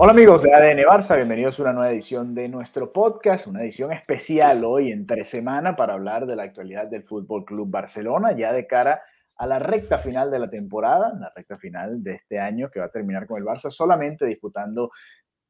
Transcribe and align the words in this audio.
Hola 0.00 0.12
amigos 0.12 0.44
de 0.44 0.54
ADN 0.54 0.84
Barça, 0.84 1.16
bienvenidos 1.16 1.58
a 1.58 1.62
una 1.62 1.72
nueva 1.72 1.90
edición 1.90 2.32
de 2.32 2.48
nuestro 2.48 2.92
podcast, 2.92 3.48
una 3.48 3.64
edición 3.64 3.92
especial 3.92 4.64
hoy 4.64 4.92
entre 4.92 5.24
semana 5.24 5.74
para 5.74 5.94
hablar 5.94 6.24
de 6.26 6.36
la 6.36 6.44
actualidad 6.44 6.86
del 6.86 7.02
Fútbol 7.02 7.44
Club 7.44 7.68
Barcelona, 7.68 8.30
ya 8.30 8.52
de 8.52 8.68
cara 8.68 9.02
a 9.34 9.44
la 9.44 9.58
recta 9.58 9.98
final 9.98 10.30
de 10.30 10.38
la 10.38 10.48
temporada, 10.48 11.12
la 11.18 11.32
recta 11.34 11.56
final 11.56 12.00
de 12.00 12.14
este 12.14 12.38
año 12.38 12.70
que 12.70 12.78
va 12.78 12.86
a 12.86 12.92
terminar 12.92 13.26
con 13.26 13.38
el 13.38 13.44
Barça 13.44 13.72
solamente 13.72 14.24
disputando 14.24 14.92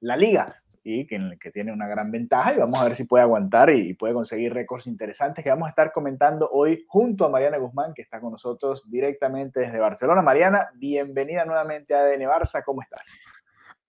la 0.00 0.16
Liga 0.16 0.62
y 0.82 1.06
que, 1.06 1.50
tiene 1.52 1.70
una 1.70 1.86
gran 1.86 2.10
ventaja 2.10 2.54
y 2.54 2.56
vamos 2.56 2.80
a 2.80 2.84
ver 2.84 2.96
si 2.96 3.04
puede 3.04 3.24
aguantar 3.24 3.68
y, 3.68 3.90
y 3.90 3.94
puede 3.94 4.14
conseguir 4.14 4.54
récords 4.54 4.86
interesantes 4.86 5.44
que 5.44 5.50
vamos 5.50 5.66
a 5.66 5.70
estar 5.70 5.92
comentando 5.92 6.48
hoy 6.50 6.86
junto 6.88 7.26
a 7.26 7.28
Mariana 7.28 7.58
Guzmán 7.58 7.92
que 7.92 8.00
está 8.00 8.18
con 8.18 8.32
nosotros 8.32 8.90
directamente 8.90 9.60
desde 9.60 9.78
Barcelona. 9.78 10.22
Mariana, 10.22 10.70
bienvenida 10.76 11.44
nuevamente 11.44 11.94
a 11.94 12.00
ADN 12.00 12.22
Barça, 12.22 12.64
¿cómo 12.64 12.80
estás? 12.80 13.02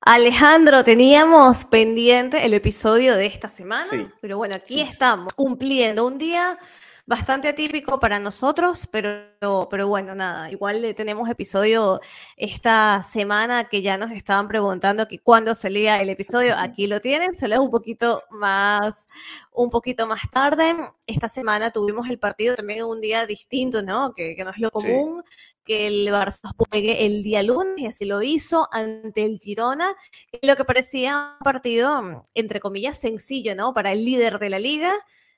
Alejandro, 0.01 0.83
teníamos 0.83 1.65
pendiente 1.65 2.45
el 2.45 2.53
episodio 2.53 3.15
de 3.15 3.25
esta 3.25 3.49
semana, 3.49 3.89
Sí. 3.89 4.07
pero 4.21 4.37
bueno, 4.37 4.55
aquí 4.55 4.79
estamos 4.79 5.33
cumpliendo 5.33 6.05
un 6.07 6.17
día 6.17 6.57
bastante 7.05 7.47
atípico 7.49 7.99
para 7.99 8.19
nosotros, 8.19 8.87
pero, 8.91 9.67
pero 9.69 9.87
bueno, 9.87 10.13
nada, 10.15 10.51
igual 10.51 10.93
tenemos 10.95 11.27
episodio 11.27 11.99
esta 12.37 13.03
semana 13.03 13.67
que 13.67 13.81
ya 13.81 13.97
nos 13.97 14.11
estaban 14.11 14.47
preguntando 14.47 15.07
que 15.07 15.19
cuándo 15.19 15.53
salía 15.55 15.99
el 16.01 16.09
episodio, 16.09 16.55
aquí 16.57 16.85
lo 16.87 16.99
tienen, 17.01 17.33
sale 17.33 17.57
un 17.59 17.71
poquito 17.71 18.23
más, 18.29 19.07
un 19.51 19.69
poquito 19.71 20.05
más 20.07 20.21
tarde. 20.31 20.75
Esta 21.07 21.27
semana 21.27 21.71
tuvimos 21.71 22.07
el 22.09 22.19
partido 22.19 22.55
también 22.55 22.79
en 22.79 22.85
un 22.85 23.01
día 23.01 23.25
distinto, 23.25 23.81
¿no? 23.81 24.13
Que, 24.13 24.35
que 24.35 24.43
no 24.45 24.51
es 24.51 24.59
lo 24.59 24.69
común, 24.71 25.23
que 25.69 25.85
el 25.85 26.07
Barça 26.07 26.49
juegue 26.57 27.05
el 27.05 27.21
día 27.21 27.43
lunes 27.43 27.77
y 27.77 27.85
así 27.85 28.05
lo 28.05 28.23
hizo 28.23 28.67
ante 28.71 29.23
el 29.23 29.37
Girona, 29.37 29.95
en 30.31 30.49
lo 30.49 30.55
que 30.55 30.65
parecía 30.65 31.35
un 31.39 31.43
partido, 31.43 32.25
entre 32.33 32.59
comillas, 32.59 32.97
sencillo, 32.97 33.53
¿no? 33.55 33.71
Para 33.71 33.91
el 33.91 34.03
líder 34.03 34.39
de 34.39 34.49
la 34.49 34.57
liga. 34.57 34.91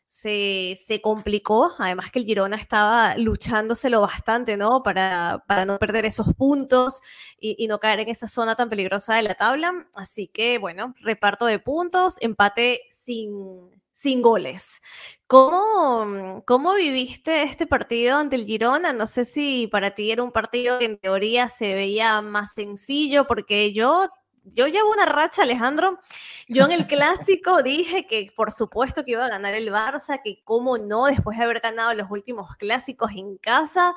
Se, 0.08 0.78
se 0.78 1.02
complicó, 1.02 1.72
además 1.80 2.12
que 2.12 2.20
el 2.20 2.26
Girona 2.26 2.56
estaba 2.56 3.16
luchándoselo 3.18 4.00
bastante, 4.00 4.56
¿no? 4.56 4.84
Para, 4.84 5.44
para 5.48 5.66
no 5.66 5.78
perder 5.80 6.06
esos 6.06 6.34
puntos 6.34 7.02
y, 7.38 7.56
y 7.62 7.68
no 7.68 7.80
caer 7.80 8.00
en 8.00 8.10
esa 8.10 8.28
zona 8.30 8.56
tan 8.56 8.70
peligrosa 8.70 9.16
de 9.16 9.24
la 9.24 9.36
tabla. 9.36 9.88
Así 9.96 10.28
que, 10.30 10.60
bueno, 10.60 10.96
reparto 11.02 11.46
de 11.46 11.60
puntos, 11.60 12.18
empate 12.22 12.82
sin, 12.90 13.70
sin 14.02 14.24
goles. 14.24 14.82
¿Cómo, 15.28 16.44
¿Cómo 16.48 16.74
viviste 16.74 17.44
este 17.44 17.68
partido 17.68 18.18
ante 18.18 18.36
el 18.36 18.46
Girona? 18.46 18.94
No 18.94 19.06
sé 19.06 19.26
si 19.26 19.68
para 19.68 19.92
ti 19.92 20.12
era 20.12 20.24
un 20.24 20.32
partido 20.32 20.80
que 20.80 20.86
en 20.86 20.98
teoría 20.98 21.48
se 21.50 21.76
veía 21.76 22.20
más 22.22 22.54
sencillo, 22.56 23.28
porque 23.28 23.74
yo, 23.74 24.10
yo 24.44 24.66
llevo 24.68 24.90
una 24.90 25.06
racha, 25.06 25.44
Alejandro. 25.44 26.00
Yo 26.48 26.66
en 26.66 26.72
el 26.72 26.88
clásico 27.38 27.62
dije 27.62 28.08
que 28.08 28.32
por 28.36 28.52
supuesto 28.52 29.04
que 29.04 29.12
iba 29.12 29.26
a 29.26 29.30
ganar 29.30 29.54
el 29.54 29.72
Barça, 29.72 30.20
que 30.24 30.42
cómo 30.44 30.80
no, 30.80 31.06
después 31.06 31.38
de 31.38 31.44
haber 31.44 31.60
ganado 31.60 31.94
los 31.94 32.10
últimos 32.10 32.56
clásicos 32.56 33.12
en 33.12 33.38
casa, 33.38 33.94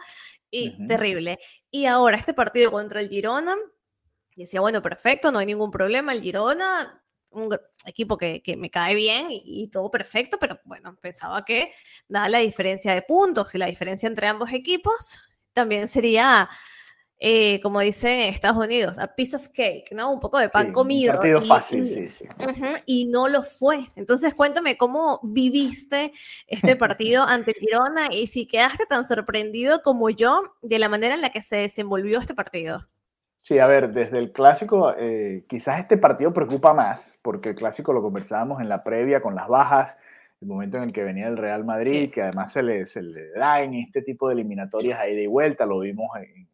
y 0.51 0.87
terrible. 0.87 1.39
Y 1.71 1.87
ahora 1.87 2.19
este 2.19 2.35
partido 2.35 2.71
contra 2.71 3.01
el 3.01 3.09
Girona, 3.09 3.57
y 4.37 4.43
decía, 4.43 4.61
bueno, 4.61 4.83
perfecto, 4.83 5.33
no 5.33 5.39
hay 5.39 5.47
ningún 5.47 5.71
problema, 5.71 6.13
el 6.13 6.21
Girona 6.21 7.03
un 7.35 7.57
equipo 7.87 8.17
que, 8.17 8.43
que 8.43 8.57
me 8.57 8.71
cae 8.71 8.95
bien 8.95 9.31
y, 9.31 9.43
y 9.45 9.69
todo 9.69 9.91
perfecto, 9.91 10.39
pero 10.39 10.59
bueno, 10.65 10.97
pensaba 11.01 11.45
que 11.45 11.73
dada 12.09 12.29
la 12.29 12.39
diferencia 12.39 12.95
de 12.95 13.03
puntos 13.03 13.55
y 13.55 13.59
la 13.59 13.67
diferencia 13.67 14.07
entre 14.07 14.27
ambos 14.27 14.53
equipos, 14.53 15.21
también 15.53 15.87
sería, 15.89 16.49
eh, 17.19 17.61
como 17.61 17.81
dicen 17.81 18.21
en 18.21 18.31
Estados 18.31 18.57
Unidos, 18.65 18.99
a 18.99 19.15
piece 19.15 19.37
of 19.37 19.49
cake, 19.49 19.93
¿no? 19.93 20.11
Un 20.13 20.21
poco 20.21 20.39
de 20.39 20.49
pan 20.49 20.67
Sí, 20.67 20.73
comido. 20.73 21.13
Un 21.13 21.19
partido 21.19 21.43
y- 21.43 21.47
fácil, 21.49 21.85
y- 21.85 22.09
sí, 22.09 22.09
sí. 22.09 22.25
Y 22.87 23.05
no 23.07 23.29
lo 23.29 23.43
fue. 23.43 23.87
Entonces, 23.97 24.35
cuéntame 24.35 24.77
cómo 24.77 25.21
viviste 25.23 26.13
este 26.47 26.77
partido 26.77 27.23
ante 27.29 27.55
Girona 27.55 28.09
y 28.13 28.27
si 28.27 28.47
quedaste 28.47 28.87
tan 28.87 29.05
sorprendido 29.05 29.83
como 29.83 30.11
yo 30.11 30.43
de 30.63 30.79
la 30.79 30.89
manera 30.89 31.15
en 31.15 31.21
la 31.21 31.31
que 31.31 31.41
se 31.41 31.57
desenvolvió 31.57 32.19
este 32.19 32.35
partido. 32.35 32.89
Sí, 33.47 33.59
a 33.59 33.67
ver, 33.67 33.93
desde 33.93 34.19
el 34.19 34.33
clásico, 34.33 34.95
eh, 34.97 35.45
quizás 35.47 35.79
este 35.79 35.99
partido 35.99 36.33
preocupa 36.33 36.73
más, 36.73 37.19
porque 37.21 37.51
el 37.51 37.55
clásico 37.55 37.93
lo 37.93 38.01
conversábamos 38.01 38.63
en 38.63 38.71
la 38.71 38.83
previa 38.83 39.21
con 39.21 39.35
las 39.35 39.49
bajas, 39.49 39.99
el 40.41 40.49
momento 40.49 40.79
en 40.79 40.85
el 40.85 40.93
que 40.95 41.05
venía 41.05 41.29
el 41.29 41.37
Real 41.37 41.63
Madrid, 41.63 42.05
Sí. 42.07 42.11
que 42.11 42.23
además 42.23 42.53
se 42.53 42.63
le, 42.63 42.87
se 42.87 43.03
le 43.03 43.33
da 43.33 43.61
en 43.61 43.75
este 43.75 44.01
tipo 44.01 44.29
de 44.29 44.35
eliminatorias 44.37 44.99
a 44.99 45.07
ida 45.09 45.21
y 45.21 45.27
vuelta, 45.27 45.67
lo 45.67 45.81
vimos 45.81 46.09
en- 46.17 46.49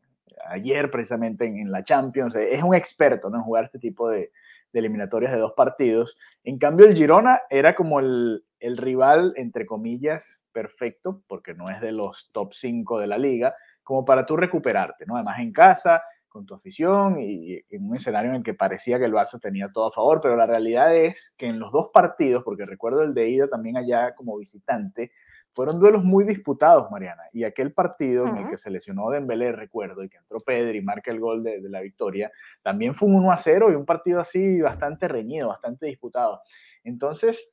ayer 0.48 0.90
precisamente 0.90 1.44
en, 1.46 1.58
en 1.60 1.70
la 1.70 1.84
Champions, 1.84 2.34
eh, 2.34 2.54
es 2.56 2.62
un 2.64 2.74
experto 2.74 3.30
¿no? 3.30 3.36
en 3.36 3.44
jugar 3.44 3.66
este 3.66 3.78
tipo 3.78 4.08
de, 4.08 4.32
de 4.72 4.78
eliminatorias 4.80 5.30
de 5.30 5.38
dos 5.38 5.52
partidos. 5.52 6.18
En 6.42 6.58
cambio, 6.58 6.86
el 6.86 6.96
Girona 6.96 7.38
era 7.50 7.76
como 7.76 8.00
el, 8.00 8.42
el 8.58 8.76
rival, 8.76 9.32
entre 9.36 9.64
comillas, 9.64 10.42
perfecto, 10.50 11.22
porque 11.28 11.54
no 11.54 11.68
es 11.68 11.80
de 11.80 11.92
los 11.92 12.30
top 12.32 12.52
5 12.52 12.98
de 12.98 13.06
la 13.06 13.16
liga, 13.16 13.54
como 13.84 14.04
para 14.04 14.26
tú 14.26 14.36
recuperarte, 14.36 15.06
¿no? 15.06 15.14
Además 15.14 15.38
en 15.38 15.52
casa, 15.52 16.02
con 16.30 16.46
tu 16.46 16.54
afición 16.54 17.20
y, 17.20 17.60
en 17.68 17.88
un 17.88 17.96
escenario 17.96 18.30
en 18.30 18.36
el 18.36 18.42
que 18.42 18.54
parecía 18.54 18.98
que 18.98 19.04
el 19.04 19.12
Barça 19.12 19.38
tenía 19.38 19.68
todo 19.72 19.88
a 19.88 19.92
favor, 19.92 20.20
pero 20.22 20.36
la 20.36 20.46
realidad 20.46 20.94
es 20.94 21.34
que 21.36 21.46
en 21.46 21.58
los 21.58 21.70
dos 21.72 21.90
partidos, 21.92 22.42
porque 22.42 22.64
recuerdo 22.64 23.02
el 23.02 23.12
de 23.12 23.28
ida 23.28 23.48
también 23.48 23.76
allá 23.76 24.14
como 24.14 24.38
visitante, 24.38 25.12
fueron 25.52 25.80
duelos 25.80 26.04
muy 26.04 26.24
disputados, 26.24 26.90
Mariana, 26.90 27.24
y 27.32 27.44
aquel 27.44 27.74
partido 27.74 28.26
en 28.26 28.36
el 28.36 28.48
que 28.48 28.56
se 28.56 28.70
lesionó 28.70 29.10
Dembélé, 29.10 29.52
recuerdo, 29.52 30.04
y 30.04 30.08
que 30.08 30.16
entró 30.16 30.40
Pedri 30.40 30.78
y 30.78 30.82
marca 30.82 31.10
el 31.10 31.18
gol 31.18 31.42
de, 31.42 31.60
de 31.60 31.68
la 31.68 31.80
victoria, 31.80 32.30
también 32.62 32.94
fue 32.94 33.08
un 33.08 33.16
1 33.16 33.32
a 33.32 33.36
0 33.36 33.72
y 33.72 33.74
un 33.74 33.84
partido 33.84 34.20
así 34.20 34.60
bastante 34.60 35.08
reñido, 35.08 35.48
bastante 35.48 35.86
disputado. 35.86 36.40
Entonces, 36.84 37.52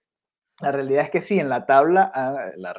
la 0.60 0.72
realidad 0.72 1.04
es 1.04 1.10
que 1.12 1.22
sí, 1.22 1.40
en 1.40 1.50
la 1.50 1.66
tabla, 1.66 2.12
ah, 2.14 2.52
la, 2.56 2.76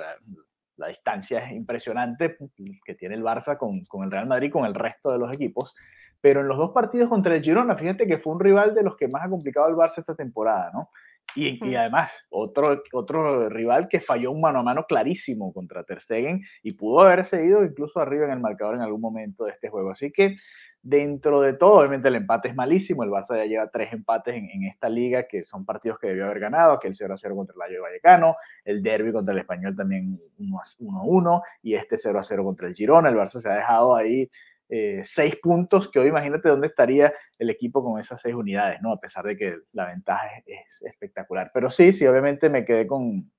la 0.79 0.89
distancia 0.89 1.41
es 1.41 1.53
impresionante 1.53 2.37
que 2.85 2.95
tiene 2.95 3.17
el 3.17 3.23
Barça 3.23 3.57
con, 3.57 3.85
con 3.85 4.05
el 4.05 4.11
Real 4.11 4.27
Madrid, 4.27 4.51
con 4.51 4.65
el 4.65 4.75
resto 4.75 5.11
de 5.13 5.19
los 5.19 5.33
equipos. 5.33 5.75
Pero 6.21 6.41
en 6.41 6.49
los 6.49 6.59
dos 6.59 6.71
partidos 6.71 7.09
contra 7.09 7.37
el 7.37 7.43
Girona, 7.43 7.77
fíjate 7.77 8.07
que 8.07 8.19
fue 8.19 8.33
un 8.33 8.41
rival 8.41 8.75
de 8.75 8.83
los 8.83 8.97
que 8.97 9.09
más 9.09 9.25
ha 9.25 9.29
complicado 9.29 9.67
al 9.67 9.75
Barça 9.75 9.99
esta 9.99 10.15
temporada, 10.15 10.71
¿no? 10.73 10.91
Y, 11.35 11.65
y 11.65 11.77
además, 11.77 12.11
otro, 12.31 12.83
otro 12.93 13.49
rival 13.51 13.87
que 13.89 14.01
falló 14.01 14.33
un 14.33 14.41
mano 14.41 14.61
a 14.61 14.63
mano 14.63 14.87
clarísimo 14.89 15.53
contra 15.53 15.85
Ter 15.85 16.01
Stegen 16.01 16.43
y 16.63 16.73
pudo 16.73 17.01
haberse 17.01 17.45
ido 17.45 17.63
incluso 17.63 18.01
arriba 18.01 18.25
en 18.25 18.33
el 18.33 18.41
marcador 18.41 18.77
en 18.77 18.81
algún 18.81 19.01
momento 19.01 19.45
de 19.45 19.53
este 19.53 19.69
juego. 19.69 19.91
Así 19.91 20.11
que 20.11 20.39
dentro 20.83 21.41
de 21.41 21.55
todo, 21.55 21.81
obviamente 21.81 22.09
el 22.09 22.17
empate 22.17 22.49
es 22.49 22.55
malísimo, 22.55 23.03
el 23.03 23.11
Barça 23.11 23.37
ya 23.37 23.45
lleva 23.45 23.71
tres 23.71 23.93
empates 23.93 24.35
en, 24.37 24.65
esta 24.65 24.89
liga 24.89 25.25
que 25.25 25.45
son 25.45 25.65
partidos 25.65 25.99
que 25.99 26.09
debió 26.09 26.27
haber 26.27 26.41
ganado, 26.41 26.73
aquel 26.73 26.95
0-0 26.95 27.35
contra 27.35 27.55
el 27.55 27.61
Rayo 27.61 27.83
Vallecano, 27.83 28.37
el 28.65 28.83
derby 28.83 29.13
contra 29.13 29.33
el 29.33 29.41
Español 29.41 29.75
también 29.75 30.17
1-1 30.39 31.43
y 31.63 31.75
este 31.75 31.97
0-0 31.97 32.45
contra 32.45 32.69
el 32.69 32.75
Girona, 32.75 33.09
el 33.09 33.17
Barça 33.17 33.41
se 33.41 33.49
ha 33.49 33.55
dejado 33.55 33.97
ahí 33.97 34.31
eh, 34.71 35.01
seis 35.05 35.37
puntos, 35.37 35.91
que 35.91 35.99
hoy 35.99 36.09
imagínate 36.09 36.49
dónde 36.49 36.67
estaría 36.67 37.13
el 37.39 37.49
equipo 37.49 37.83
con 37.83 37.99
esas 37.99 38.21
seis 38.21 38.35
unidades, 38.35 38.81
¿no? 38.83 38.93
A 38.93 38.97
pesar 38.97 39.25
de 39.25 39.37
que 39.37 39.57
la 39.73 39.87
ventaja 39.87 40.27
es 40.45 40.83
espectacular. 40.83 41.51
Pero 41.55 41.71
sí, 41.71 41.95
sí, 41.95 42.07
obviamente 42.07 42.51
me 42.51 42.67
quedé 42.67 42.87
con, 42.87 43.31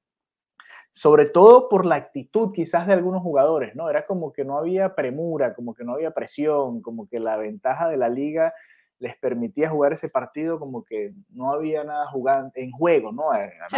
sobre 0.92 1.28
todo 1.28 1.70
por 1.70 1.86
la 1.86 1.96
actitud 1.96 2.52
quizás 2.54 2.88
de 2.88 2.94
algunos 2.94 3.22
jugadores, 3.22 3.76
¿no? 3.76 3.90
Era 3.90 4.06
como 4.06 4.34
que 4.34 4.44
no 4.44 4.58
había 4.58 4.96
premura, 4.96 5.54
como 5.54 5.74
que 5.74 5.84
no 5.84 5.94
había 5.94 6.12
presión, 6.12 6.82
como 6.82 7.08
que 7.08 7.20
la 7.20 7.38
ventaja 7.38 7.88
de 7.88 7.98
la 7.98 8.10
liga 8.10 8.54
les 9.00 9.18
permitía 9.18 9.70
jugar 9.70 9.94
ese 9.94 10.10
partido 10.10 10.60
como 10.60 10.84
que 10.84 11.14
no 11.30 11.54
había 11.54 11.86
nada 11.86 12.08
jugando 12.08 12.52
en 12.56 12.72
juego, 12.72 13.12
¿no? 13.12 13.32
Además, 13.32 13.72
Sí. 13.72 13.78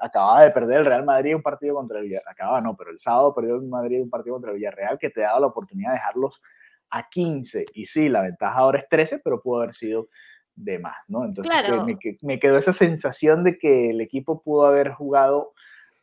Acababa 0.00 0.42
de 0.42 0.50
perder 0.50 0.80
el 0.80 0.86
Real 0.86 1.04
Madrid 1.04 1.34
un 1.34 1.42
partido 1.42 1.74
contra 1.74 1.98
el 1.98 2.04
Villarreal, 2.04 2.30
acababa 2.30 2.60
no, 2.60 2.76
pero 2.76 2.90
el 2.90 2.98
sábado 2.98 3.34
perdió 3.34 3.56
el 3.56 3.62
Madrid 3.62 4.02
un 4.02 4.10
partido 4.10 4.34
contra 4.34 4.50
el 4.50 4.58
Villarreal 4.58 4.98
que 4.98 5.10
te 5.10 5.22
daba 5.22 5.40
la 5.40 5.46
oportunidad 5.46 5.90
de 5.90 5.94
dejarlos 5.94 6.42
a 6.90 7.08
15. 7.08 7.64
Y 7.72 7.86
sí, 7.86 8.08
la 8.08 8.22
ventaja 8.22 8.58
ahora 8.58 8.78
es 8.78 8.88
13, 8.88 9.20
pero 9.20 9.40
pudo 9.40 9.62
haber 9.62 9.74
sido 9.74 10.08
de 10.54 10.78
más, 10.78 10.96
¿no? 11.06 11.24
Entonces 11.24 11.52
me, 11.86 11.96
me, 12.22 12.38
quedó 12.38 12.58
esa 12.58 12.72
sensación 12.72 13.44
de 13.44 13.58
que 13.58 13.90
el 13.90 14.00
equipo 14.00 14.42
pudo 14.42 14.66
haber 14.66 14.90
jugado 14.90 15.54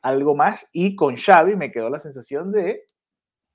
algo 0.05 0.35
más 0.35 0.69
y 0.71 0.95
con 0.95 1.15
Xavi 1.15 1.55
me 1.55 1.71
quedó 1.71 1.89
la 1.89 1.99
sensación 1.99 2.51
de 2.51 2.85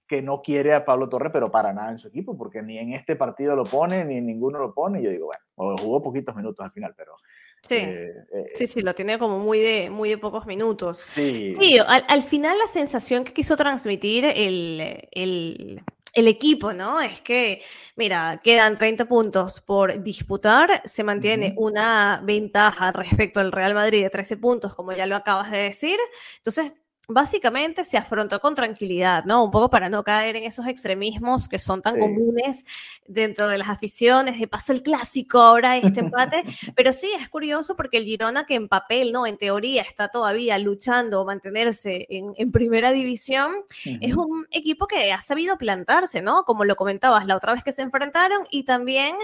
que 0.08 0.20
no 0.20 0.42
quiere 0.42 0.74
a 0.74 0.84
Pablo 0.84 1.08
Torre, 1.08 1.30
pero 1.30 1.52
para 1.52 1.72
nada 1.72 1.92
en 1.92 1.98
su 1.98 2.08
equipo, 2.08 2.36
porque 2.36 2.60
ni 2.60 2.78
en 2.78 2.92
este 2.92 3.14
partido 3.14 3.54
lo 3.54 3.62
pone, 3.62 4.04
ni 4.04 4.16
en 4.16 4.26
ninguno 4.26 4.58
lo 4.58 4.74
pone. 4.74 5.00
Y 5.00 5.04
yo 5.04 5.10
digo, 5.10 5.30
bueno, 5.56 5.76
jugó 5.78 6.02
poquitos 6.02 6.34
minutos 6.34 6.64
al 6.64 6.72
final, 6.72 6.92
pero 6.96 7.14
Sí, 7.62 7.74
eh, 7.74 8.14
eh, 8.32 8.50
sí, 8.54 8.66
sí, 8.66 8.80
lo 8.80 8.94
tiene 8.94 9.18
como 9.18 9.38
muy 9.38 9.60
de, 9.60 9.90
muy 9.90 10.08
de 10.08 10.18
pocos 10.18 10.46
minutos. 10.46 10.98
Sí, 10.98 11.54
sí 11.54 11.78
al, 11.78 12.22
final 12.22 12.56
la 12.58 12.66
sensación 12.66 13.22
que 13.22 13.34
quiso 13.34 13.56
transmitir 13.56 14.24
el, 14.24 15.08
el, 15.10 15.82
el, 16.14 16.28
equipo, 16.28 16.72
¿no? 16.72 17.00
Es 17.00 17.20
que, 17.20 17.62
mira, 17.96 18.40
quedan 18.42 18.76
30 18.76 19.06
puntos 19.06 19.60
por 19.60 20.02
disputar, 20.02 20.82
se 20.84 21.04
mantiene 21.04 21.54
una 21.56 22.20
ventaja 22.24 22.92
respecto 22.92 23.40
al 23.40 23.52
Real 23.52 23.74
Madrid 23.74 24.02
de 24.02 24.10
13 24.10 24.36
puntos, 24.36 24.74
como 24.74 24.92
ya 24.92 25.06
lo 25.06 25.16
acabas 25.16 25.50
de 25.50 25.58
decir. 25.58 25.98
Entonces, 26.38 26.72
básicamente 27.10 27.84
se 27.84 27.98
afrontó 27.98 28.40
con 28.40 28.54
tranquilidad, 28.54 29.24
¿no? 29.24 29.44
Un 29.44 29.50
poco 29.50 29.70
para 29.70 29.88
no 29.88 30.02
caer 30.04 30.36
en 30.36 30.44
esos 30.44 30.66
extremismos 30.66 31.48
que 31.48 31.58
son 31.58 31.82
tan 31.82 31.98
comunes 31.98 32.64
dentro 33.06 33.48
de 33.48 33.58
las 33.58 33.68
aficiones, 33.68 34.38
de 34.38 34.46
paso 34.46 34.72
el 34.72 34.82
clásico, 34.82 35.40
ahora 35.40 35.76
este 35.76 36.00
empate, 36.00 36.44
pero 36.74 36.92
sí 36.92 37.10
es 37.18 37.28
curioso 37.28 37.76
porque 37.76 37.98
el 37.98 38.04
Girona 38.04 38.46
que 38.46 38.54
en 38.54 38.68
papel, 38.68 39.12
¿no? 39.12 39.26
En 39.26 39.36
teoría 39.36 39.82
está 39.82 40.08
todavía 40.08 40.58
luchando 40.58 41.24
mantenerse 41.24 42.06
en, 42.08 42.50
primera 42.50 42.90
división, 42.90 43.54
es 43.84 44.14
un 44.14 44.46
equipo 44.50 44.86
que 44.86 45.12
ha 45.12 45.20
sabido 45.20 45.56
plantarse, 45.56 46.20
¿no? 46.20 46.44
Como 46.44 46.64
lo 46.64 46.74
comentabas 46.74 47.26
la 47.26 47.36
otra 47.36 47.52
vez 47.52 47.62
que 47.62 47.72
se 47.72 47.82
enfrentaron 47.82 48.46
y 48.50 48.64
también 48.64 49.16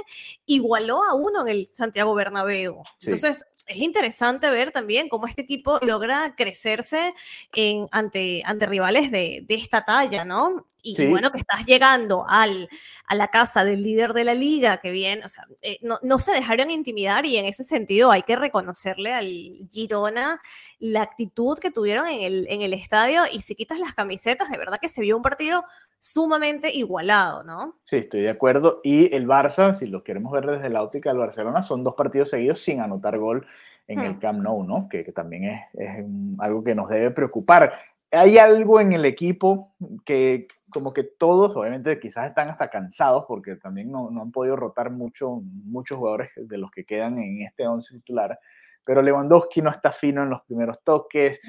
igualó 0.47 1.03
a 1.03 1.15
uno 1.15 1.43
en 1.43 1.49
el 1.49 1.67
Santiago 1.67 2.15
Bernabéu. 2.15 2.83
Entonces, 3.03 3.45
es 3.67 3.77
interesante 3.79 4.49
ver 4.49 4.71
también 4.71 5.09
cómo 5.09 5.27
este 5.27 5.43
equipo 5.43 5.79
logra 5.83 6.35
crecerse 6.37 7.15
en, 7.53 7.76
ante, 7.91 8.43
ante 8.45 8.67
rivales 8.67 9.11
de, 9.11 9.45
de 9.47 9.55
esta 9.55 9.85
talla, 9.85 10.25
¿no? 10.25 10.67
Y 10.87 11.07
bueno, 11.09 11.33
que 11.33 11.39
estás 11.39 11.67
llegando 11.67 12.25
al, 12.29 12.69
a 13.09 13.15
la 13.17 13.27
casa 13.29 13.65
del 13.65 13.83
líder 13.83 14.13
de 14.13 14.23
la 14.23 14.35
liga, 14.35 14.79
que 14.79 14.93
bien, 14.93 15.25
o 15.25 15.29
sea, 15.29 15.45
eh, 15.63 15.79
no, 15.83 15.99
no, 16.03 16.21
se 16.21 16.33
dejaron 16.33 16.71
intimidar 16.71 17.27
y 17.27 17.37
en 17.39 17.47
ese 17.47 17.65
sentido 17.65 18.13
hay 18.13 18.23
que 18.23 18.37
reconocerle 18.37 19.13
al 19.13 19.27
Girona 19.69 20.41
la 20.79 21.03
actitud 21.03 21.59
que 21.59 21.73
tuvieron 21.73 22.07
en 22.07 22.23
el, 22.23 22.47
en 22.49 22.63
el 22.63 22.73
estadio 22.73 23.23
y 23.33 23.43
si 23.43 23.57
quitas 23.57 23.81
las 23.81 23.95
camisetas, 23.95 24.49
de 24.49 24.59
verdad 24.59 24.79
que 24.81 24.89
se 24.89 25.01
vio 25.01 25.17
un 25.17 25.23
partido 25.23 25.65
sumamente 25.99 26.73
igualado, 26.73 27.43
¿no? 27.43 27.81
Sí, 27.83 27.97
estoy 27.97 28.21
de 28.21 28.31
acuerdo. 28.31 28.81
Y 28.85 29.13
el 29.13 29.27
Barça, 29.27 29.77
si 29.77 29.87
lo 29.87 30.05
queremos 30.05 30.31
ver 30.31 30.47
desde 30.47 30.71
la 30.71 30.85
óptica 30.85 31.11
del 31.11 31.19
Barcelona, 31.19 31.65
son 31.65 31.83
dos 31.83 31.95
partidos 31.95 32.31
seguidos 32.31 32.61
sin 32.61 32.81
anotar 32.81 33.19
gol 33.19 33.45
en 33.89 34.01
el 34.01 34.15
hmm. 34.15 34.19
Camp 34.19 34.43
Nou, 34.43 34.65
¿no? 34.65 34.89
Que, 34.89 35.05
también 35.13 35.45
es, 35.45 35.61
es, 35.75 36.05
algo 36.39 36.65
que 36.65 36.75
nos 36.75 36.89
debe 36.89 37.11
preocupar. 37.11 37.73
Hay 38.13 38.39
algo 38.39 38.81
en 38.81 38.93
el 38.93 39.05
equipo 39.05 39.75
que 40.05 40.49
como 40.71 40.93
que 40.93 41.05
todos, 41.05 41.57
obviamente 41.57 41.99
quizás 41.99 42.29
están 42.29 42.51
hasta 42.51 42.69
cansados 42.69 43.25
porque 43.27 43.57
también 43.57 43.91
no, 43.91 44.11
no 44.11 44.23
han 44.23 44.33
podido 44.33 44.57
rotar 44.57 44.91
mucho, 44.91 45.41
muchos 45.43 45.97
jugadores 45.97 46.31
de 46.37 46.59
los 46.59 46.71
que 46.71 46.85
quedan 46.85 47.19
en 47.19 47.43
este 47.43 47.67
once 47.67 47.95
titular, 47.95 48.39
pero 48.85 49.01
Lewandowski 49.01 49.63
no 49.63 49.71
está 49.71 49.91
fino 49.91 50.23
en 50.23 50.31
los 50.31 50.43
primeros 50.43 50.83
toques. 50.85 51.41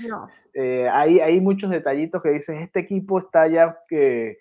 Eh, 0.54 0.88
hay, 0.92 1.20
hay 1.20 1.42
muchos 1.42 1.70
detallitos 1.70 2.22
que 2.24 2.30
dicen, 2.30 2.60
este 2.60 2.80
equipo 2.80 3.20
está 3.20 3.48
ya 3.48 3.78
que 3.88 4.38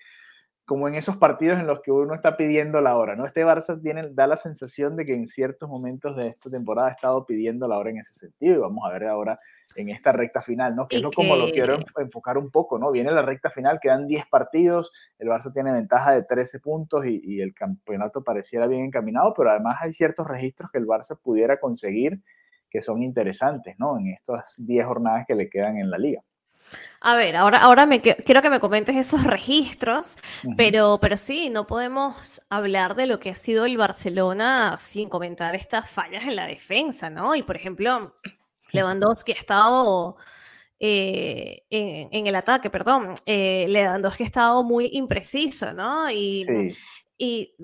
como 0.66 0.88
en 0.88 0.96
esos 0.96 1.16
partidos 1.16 1.60
en 1.60 1.66
los 1.68 1.80
que 1.80 1.92
uno 1.92 2.14
está 2.14 2.36
pidiendo 2.36 2.80
la 2.80 2.96
hora, 2.96 3.14
¿no? 3.14 3.24
Este 3.24 3.46
Barça 3.46 3.80
tiene, 3.80 4.10
da 4.10 4.26
la 4.26 4.36
sensación 4.36 4.96
de 4.96 5.04
que 5.04 5.14
en 5.14 5.28
ciertos 5.28 5.68
momentos 5.68 6.16
de 6.16 6.26
esta 6.26 6.50
temporada 6.50 6.88
ha 6.88 6.90
estado 6.90 7.24
pidiendo 7.24 7.68
la 7.68 7.78
hora 7.78 7.90
en 7.90 7.98
ese 7.98 8.14
sentido 8.14 8.56
y 8.56 8.58
vamos 8.58 8.84
a 8.84 8.92
ver 8.92 9.04
ahora 9.04 9.38
en 9.76 9.90
esta 9.90 10.10
recta 10.10 10.42
final, 10.42 10.74
¿no? 10.74 10.88
Que 10.88 10.96
es 10.96 11.02
como 11.14 11.36
lo 11.36 11.50
quiero 11.52 11.78
enfocar 11.98 12.36
un 12.36 12.50
poco, 12.50 12.80
¿no? 12.80 12.90
Viene 12.90 13.12
la 13.12 13.22
recta 13.22 13.48
final, 13.48 13.78
quedan 13.80 14.08
10 14.08 14.26
partidos, 14.28 14.90
el 15.20 15.28
Barça 15.28 15.52
tiene 15.52 15.70
ventaja 15.70 16.12
de 16.12 16.24
13 16.24 16.58
puntos 16.58 17.06
y, 17.06 17.20
y 17.22 17.40
el 17.42 17.54
campeonato 17.54 18.24
pareciera 18.24 18.66
bien 18.66 18.86
encaminado, 18.86 19.34
pero 19.34 19.50
además 19.50 19.76
hay 19.80 19.92
ciertos 19.92 20.26
registros 20.26 20.70
que 20.72 20.78
el 20.78 20.86
Barça 20.86 21.16
pudiera 21.16 21.60
conseguir 21.60 22.22
que 22.68 22.82
son 22.82 23.02
interesantes, 23.02 23.76
¿no? 23.78 23.98
En 23.98 24.08
estas 24.08 24.54
10 24.58 24.84
jornadas 24.84 25.26
que 25.28 25.36
le 25.36 25.48
quedan 25.48 25.76
en 25.76 25.90
la 25.90 25.98
liga. 25.98 26.22
A 27.00 27.14
ver, 27.14 27.36
ahora, 27.36 27.58
ahora 27.58 27.86
me 27.86 28.00
quiero 28.00 28.42
que 28.42 28.50
me 28.50 28.58
comentes 28.58 28.96
esos 28.96 29.22
registros, 29.24 30.16
pero, 30.56 30.98
pero 31.00 31.16
sí, 31.16 31.50
no 31.50 31.66
podemos 31.66 32.42
hablar 32.48 32.96
de 32.96 33.06
lo 33.06 33.20
que 33.20 33.30
ha 33.30 33.36
sido 33.36 33.64
el 33.66 33.76
Barcelona 33.76 34.76
sin 34.78 35.08
comentar 35.08 35.54
estas 35.54 35.88
fallas 35.88 36.24
en 36.24 36.36
la 36.36 36.46
defensa, 36.46 37.10
¿no? 37.10 37.36
Y 37.36 37.42
por 37.42 37.54
ejemplo, 37.54 38.16
Lewandowski 38.72 39.32
ha 39.32 39.36
estado 39.36 40.16
eh, 40.80 41.62
en, 41.70 42.26
el 42.26 42.34
ataque, 42.34 42.70
perdón, 42.70 43.14
eh, 43.24 43.66
Lewandowski 43.68 44.24
ha 44.24 44.26
estado 44.26 44.64
muy 44.64 44.90
impreciso, 44.92 45.72
¿no? 45.74 46.10
Y, 46.10 46.74
y 47.18 47.54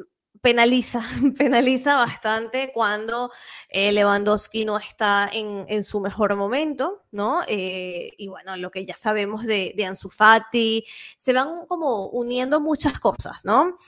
penaliza, 0.42 1.02
penaliza 1.38 1.96
bastante 1.96 2.72
cuando 2.72 3.30
eh, 3.68 3.92
Lewandowski 3.92 4.66
no 4.66 4.78
está 4.78 5.30
en, 5.32 5.82
su 5.84 6.00
mejor 6.00 6.36
momento, 6.36 7.04
¿no? 7.12 7.42
Eh, 7.46 8.12
y 8.18 8.28
bueno, 8.28 8.56
lo 8.56 8.70
que 8.70 8.84
ya 8.84 8.94
sabemos 8.94 9.46
de, 9.46 9.72
de 9.74 9.86
Ansu 9.86 10.10
Fati, 10.10 10.84
se 11.16 11.32
van 11.32 11.66
como 11.66 12.08
uniendo 12.08 12.60
muchas 12.60 12.98
cosas, 12.98 13.44
¿no? 13.44 13.78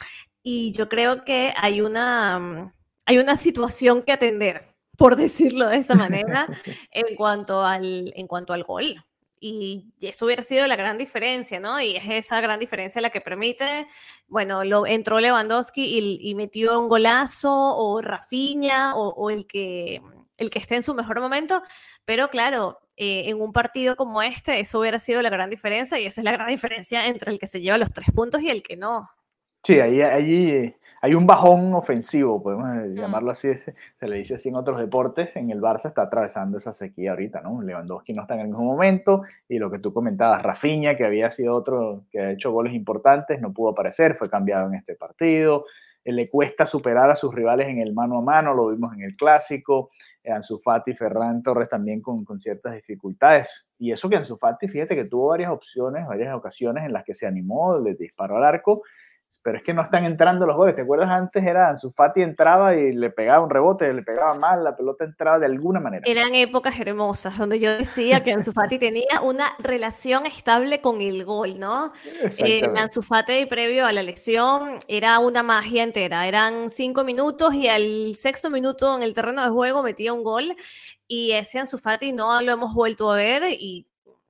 Y 0.43 0.73
yo 0.73 0.89
creo 0.89 1.25
que 1.25 1.53
hay 1.57 1.81
una, 1.81 2.39
mm, 2.39 2.73
hay 3.07 3.19
una 3.19 3.37
situación 3.37 4.03
que 4.03 4.13
atender, 4.13 4.75
por 4.97 5.17
decirlo 5.17 5.69
de 5.69 5.79
esa 5.79 5.95
manera, 5.95 6.47
en 6.91 7.17
cuanto 7.17 7.65
al, 7.65 8.13
en 8.17 8.27
cuanto 8.27 8.53
al 8.53 8.65
gol, 8.65 9.05
y 9.47 9.93
eso 10.01 10.25
hubiera 10.25 10.43
sido 10.43 10.67
la 10.67 10.75
gran 10.75 10.97
diferencia, 10.97 11.61
¿no? 11.61 11.79
Y 11.79 11.97
es 11.97 12.05
esa 12.09 12.41
gran 12.41 12.59
diferencia 12.59 13.03
la 13.03 13.11
que 13.11 13.21
permite, 13.21 13.87
bueno, 14.27 14.65
lo, 14.65 14.87
entró 14.87 15.21
Lewandowski 15.21 16.19
y, 16.19 16.35
metió 16.35 16.81
un 16.81 16.89
golazo, 16.89 17.53
o 17.53 18.01
Rafinha, 18.01 18.97
o, 18.97 19.29
el, 19.29 19.47
que, 19.47 20.01
el 20.39 20.49
que 20.49 20.59
esté 20.59 20.77
en 20.77 20.83
su 20.83 20.95
mejor 20.95 21.21
momento, 21.21 21.63
pero 22.07 22.31
claro, 22.31 22.79
eh, 22.97 23.25
en 23.27 23.39
un 23.39 23.53
partido 23.53 23.97
como 23.97 24.23
este, 24.23 24.61
eso 24.61 24.81
hubiera 24.81 24.99
sido 24.99 25.21
la 25.21 25.29
gran 25.29 25.51
diferencia, 25.51 26.01
y 26.01 26.07
esa 26.07 26.23
es 26.23 26.25
la 26.25 26.33
gran 26.33 26.49
diferencia 26.49 27.07
entre 27.07 27.31
el 27.31 27.39
que 27.39 27.47
se 27.47 27.61
lleva 27.61 27.77
los 27.77 27.93
tres 27.93 28.07
puntos 28.15 28.41
y 28.41 28.49
el 28.49 28.63
que 28.63 28.79
no. 28.79 29.11
Sí, 29.63 29.79
ahí, 29.79 30.01
ahí 30.01 30.75
hay 31.05 31.15
un 31.15 31.27
bajón 31.27 31.75
ofensivo, 31.75 32.43
podemos 32.43 32.67
eh, 32.79 32.95
llamarlo 32.95 33.31
así, 33.31 33.55
se, 33.59 33.75
le 34.01 34.17
dice 34.17 34.37
así 34.37 34.49
en 34.49 34.57
otros 34.57 34.79
deportes, 34.79 35.37
en 35.37 35.51
el 35.51 35.61
Barça 35.61 35.89
está 35.89 36.01
atravesando 36.01 36.57
esa 36.57 36.73
sequía 36.73 37.11
ahorita, 37.11 37.43
¿no? 37.43 37.61
Lewandowski 37.61 38.15
no 38.15 38.23
está 38.23 38.37
en 38.37 38.41
el 38.41 38.47
mismo 38.47 38.65
momento 38.65 39.21
y 39.47 39.59
lo 39.59 39.71
que 39.71 39.81
tú 39.81 39.93
comentabas, 39.93 40.43
Rafinha, 40.43 40.97
que 40.97 41.05
había 41.05 41.31
sido 41.31 41.57
otro 41.57 42.05
que 42.11 42.21
ha 42.21 42.31
hecho 42.31 42.53
goles 42.53 42.73
importantes, 42.73 43.39
no 43.39 43.53
pudo 43.53 43.73
aparecer, 43.73 44.15
fue 44.15 44.31
cambiado 44.31 44.67
en 44.69 44.77
este 44.77 44.95
partido, 44.95 45.67
eh, 46.07 46.11
le 46.11 46.31
cuesta 46.31 46.65
superar 46.65 47.11
a 47.11 47.17
sus 47.17 47.35
rivales 47.35 47.69
en 47.69 47.81
el 47.81 47.93
mano 47.93 48.17
a 48.17 48.23
mano, 48.23 48.55
lo 48.55 48.69
vimos 48.69 48.95
en 48.95 49.03
el 49.03 49.15
clásico, 49.15 49.91
eh, 50.23 50.33
Ansu 50.33 50.59
Fati, 50.59 50.95
Ferran 50.95 51.43
Torres 51.43 51.69
también 51.69 52.01
con, 52.01 52.25
con, 52.25 52.41
ciertas 52.41 52.77
dificultades. 52.77 53.69
Y 53.79 53.93
eso 53.93 54.09
que 54.09 54.17
Ansu 54.17 54.39
Fati, 54.39 54.69
fíjate 54.69 54.97
que 54.97 55.05
tuvo 55.05 55.29
varias 55.29 55.51
opciones, 55.51 56.07
varias 56.07 56.35
ocasiones 56.35 56.87
en 56.87 56.95
las 56.95 57.05
que 57.05 57.13
se 57.13 57.27
animó, 57.27 57.79
le 57.79 57.95
disparó 57.95 58.39
al 58.39 58.45
arco, 58.45 58.81
pero 59.45 59.59
es 59.59 59.63
que 59.63 59.75
no 59.75 59.83
están 59.83 60.07
entrando 60.07 60.47
los 60.47 60.57
goles. 60.57 60.75
¿Te 60.75 60.81
acuerdas 60.81 61.11
antes? 61.11 61.45
Era 61.45 61.69
Ansu 61.69 61.91
Fati 61.91 62.23
entraba 62.23 62.75
y 62.75 62.95
le 62.95 63.11
pegaba 63.11 63.45
un 63.45 63.51
rebote, 63.51 63.93
le 63.93 64.03
pegaba 64.03 64.33
mal, 64.33 64.65
la 64.65 64.75
pelota 64.75 65.05
entraba 65.05 65.39
de 65.39 65.45
alguna 65.45 65.81
manera. 65.81 66.03
Eran 66.07 66.35
épocas 66.35 66.81
hermosas 66.81 67.37
donde 67.37 67.61
yo 67.61 67.77
decía 67.77 68.25
que 68.25 68.33
Ansu 68.33 68.53
Fati 68.53 68.79
tenía 68.79 69.21
una 69.23 69.45
relación 69.59 70.25
estable 70.25 70.81
con 70.81 71.03
el 71.03 71.27
gol, 71.27 71.61
¿no? 71.61 71.93
Eh, 72.39 72.63
Ansu 72.75 73.03
Fati 73.03 73.45
previo 73.45 73.85
a 73.85 73.93
la 73.93 74.01
elección 74.01 74.79
era 74.89 75.19
una 75.19 75.43
magia 75.43 75.83
entera. 75.83 76.27
Eran 76.27 76.71
cinco 76.71 77.05
minutos 77.05 77.53
y 77.53 77.69
al 77.69 78.15
sexto 78.15 78.49
minuto 78.49 78.97
en 78.97 79.03
el 79.03 79.13
terreno 79.13 79.43
de 79.43 79.51
juego 79.51 79.83
metía 79.83 80.15
un 80.15 80.25
gol 80.25 80.57
y 81.07 81.33
ese 81.33 81.59
Ansu 81.59 81.77
Fati 81.77 82.15
no 82.15 82.41
lo 82.41 82.51
hemos 82.51 82.73
vuelto 82.73 83.13
a 83.13 83.17
ver 83.17 83.43
y 83.51 83.87